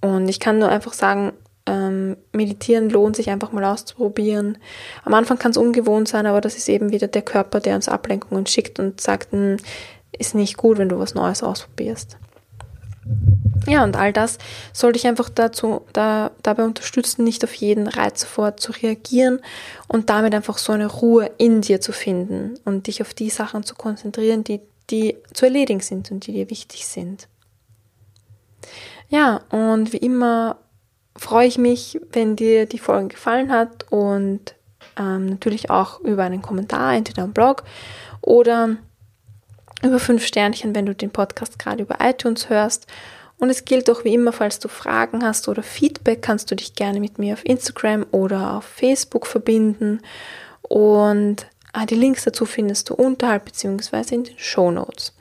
Und 0.00 0.28
ich 0.28 0.40
kann 0.40 0.58
nur 0.58 0.68
einfach 0.68 0.92
sagen, 0.92 1.32
ähm, 1.66 2.16
meditieren 2.32 2.90
lohnt 2.90 3.16
sich 3.16 3.30
einfach 3.30 3.52
mal 3.52 3.64
auszuprobieren. 3.64 4.58
Am 5.04 5.14
Anfang 5.14 5.38
kann 5.38 5.52
es 5.52 5.56
ungewohnt 5.56 6.08
sein, 6.08 6.26
aber 6.26 6.40
das 6.40 6.56
ist 6.56 6.68
eben 6.68 6.90
wieder 6.90 7.08
der 7.08 7.22
Körper, 7.22 7.60
der 7.60 7.76
uns 7.76 7.88
Ablenkungen 7.88 8.46
schickt 8.46 8.78
und 8.78 9.00
sagt, 9.00 9.32
hm, 9.32 9.56
ist 10.18 10.34
nicht 10.34 10.56
gut, 10.56 10.78
wenn 10.78 10.88
du 10.88 10.98
was 10.98 11.14
Neues 11.14 11.42
ausprobierst. 11.42 12.18
Ja, 13.66 13.82
und 13.84 13.96
all 13.96 14.12
das 14.12 14.38
soll 14.72 14.92
dich 14.92 15.06
einfach 15.06 15.28
dazu, 15.30 15.82
da, 15.92 16.30
dabei 16.42 16.64
unterstützen, 16.64 17.24
nicht 17.24 17.44
auf 17.44 17.54
jeden 17.54 17.86
Reiz 17.86 18.20
sofort 18.20 18.60
zu 18.60 18.72
reagieren 18.72 19.40
und 19.88 20.10
damit 20.10 20.34
einfach 20.34 20.58
so 20.58 20.72
eine 20.72 20.86
Ruhe 20.86 21.30
in 21.38 21.60
dir 21.60 21.80
zu 21.80 21.92
finden 21.92 22.58
und 22.64 22.86
dich 22.86 23.00
auf 23.00 23.14
die 23.14 23.30
Sachen 23.30 23.62
zu 23.62 23.74
konzentrieren, 23.74 24.44
die, 24.44 24.60
die 24.90 25.16
zu 25.32 25.46
erledigen 25.46 25.80
sind 25.80 26.10
und 26.10 26.26
die 26.26 26.32
dir 26.32 26.50
wichtig 26.50 26.86
sind. 26.86 27.28
Ja, 29.08 29.40
und 29.50 29.92
wie 29.92 29.98
immer 29.98 30.56
freue 31.16 31.46
ich 31.46 31.58
mich, 31.58 32.00
wenn 32.12 32.36
dir 32.36 32.66
die 32.66 32.78
Folge 32.78 33.08
gefallen 33.08 33.52
hat 33.52 33.90
und 33.90 34.54
ähm, 34.98 35.26
natürlich 35.26 35.70
auch 35.70 36.00
über 36.00 36.24
einen 36.24 36.42
Kommentar, 36.42 36.94
entweder 36.94 37.22
am 37.22 37.32
Blog 37.32 37.64
oder 38.20 38.76
über 39.82 39.98
fünf 39.98 40.24
Sternchen, 40.24 40.74
wenn 40.74 40.86
du 40.86 40.94
den 40.94 41.10
Podcast 41.10 41.58
gerade 41.58 41.82
über 41.82 41.98
iTunes 42.00 42.48
hörst. 42.48 42.86
Und 43.38 43.50
es 43.50 43.64
gilt 43.64 43.90
auch 43.90 44.04
wie 44.04 44.14
immer, 44.14 44.32
falls 44.32 44.58
du 44.58 44.68
Fragen 44.68 45.24
hast 45.24 45.48
oder 45.48 45.62
Feedback, 45.62 46.22
kannst 46.22 46.50
du 46.50 46.54
dich 46.54 46.74
gerne 46.74 47.00
mit 47.00 47.18
mir 47.18 47.34
auf 47.34 47.44
Instagram 47.44 48.06
oder 48.10 48.56
auf 48.56 48.64
Facebook 48.64 49.26
verbinden. 49.26 50.00
Und 50.62 51.46
ah, 51.72 51.84
die 51.84 51.96
Links 51.96 52.24
dazu 52.24 52.46
findest 52.46 52.90
du 52.90 52.94
unterhalb 52.94 53.44
beziehungsweise 53.44 54.14
in 54.14 54.24
den 54.24 54.38
Show 54.38 54.70
Notes. 54.70 55.12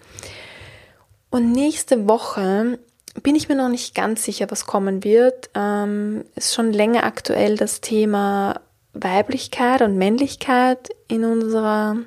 Und 1.31 1.51
nächste 1.51 2.07
Woche 2.07 2.77
bin 3.21 3.35
ich 3.35 3.47
mir 3.47 3.55
noch 3.55 3.69
nicht 3.69 3.93
ganz 3.93 4.23
sicher, 4.23 4.49
was 4.49 4.65
kommen 4.65 5.03
wird. 5.03 5.49
Ähm, 5.53 6.25
ist 6.35 6.53
schon 6.53 6.73
länger 6.73 7.03
aktuell 7.03 7.57
das 7.57 7.81
Thema 7.81 8.61
Weiblichkeit 8.93 9.81
und 9.81 9.97
Männlichkeit 9.97 10.89
in 11.07 11.25
unserer 11.25 11.97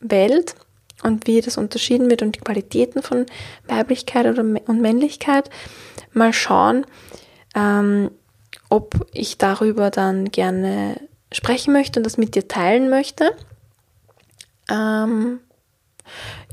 Welt 0.00 0.54
und 1.02 1.26
wie 1.26 1.40
das 1.40 1.56
unterschieden 1.56 2.10
wird 2.10 2.22
und 2.22 2.36
die 2.36 2.40
Qualitäten 2.40 3.02
von 3.02 3.26
Weiblichkeit 3.66 4.26
oder, 4.26 4.42
und 4.42 4.80
Männlichkeit. 4.80 5.50
Mal 6.12 6.32
schauen, 6.32 6.86
ähm, 7.54 8.10
ob 8.68 9.06
ich 9.12 9.38
darüber 9.38 9.90
dann 9.90 10.30
gerne 10.30 10.96
sprechen 11.32 11.72
möchte 11.72 11.98
und 11.98 12.04
das 12.04 12.18
mit 12.18 12.34
dir 12.34 12.46
teilen 12.46 12.88
möchte. 12.88 13.34
Ähm, 14.70 15.40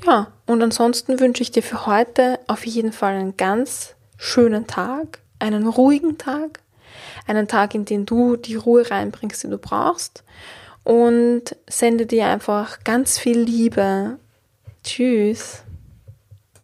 ja, 0.06 0.32
und 0.46 0.64
ansonsten 0.64 1.20
wünsche 1.20 1.44
ich 1.44 1.52
dir 1.52 1.64
für 1.64 1.86
heute 1.86 2.40
auf 2.48 2.66
jeden 2.66 2.92
Fall 2.92 3.16
einen 3.16 3.38
ganz 3.38 3.96
schönen 4.20 4.68
Tag, 4.68 5.20
einen 5.40 5.66
ruhigen 5.66 6.18
Tag, 6.18 6.60
einen 7.26 7.48
Tag, 7.48 7.74
in 7.74 7.86
den 7.86 8.06
du 8.06 8.36
die 8.36 8.56
Ruhe 8.56 8.92
reinbringst, 8.92 9.44
die 9.44 9.48
du 9.48 9.58
brauchst 9.58 10.24
und 10.84 11.56
sende 11.68 12.06
dir 12.06 12.28
einfach 12.28 12.84
ganz 12.84 13.18
viel 13.18 13.40
Liebe. 13.40 14.20
Tschüss. 14.84 15.64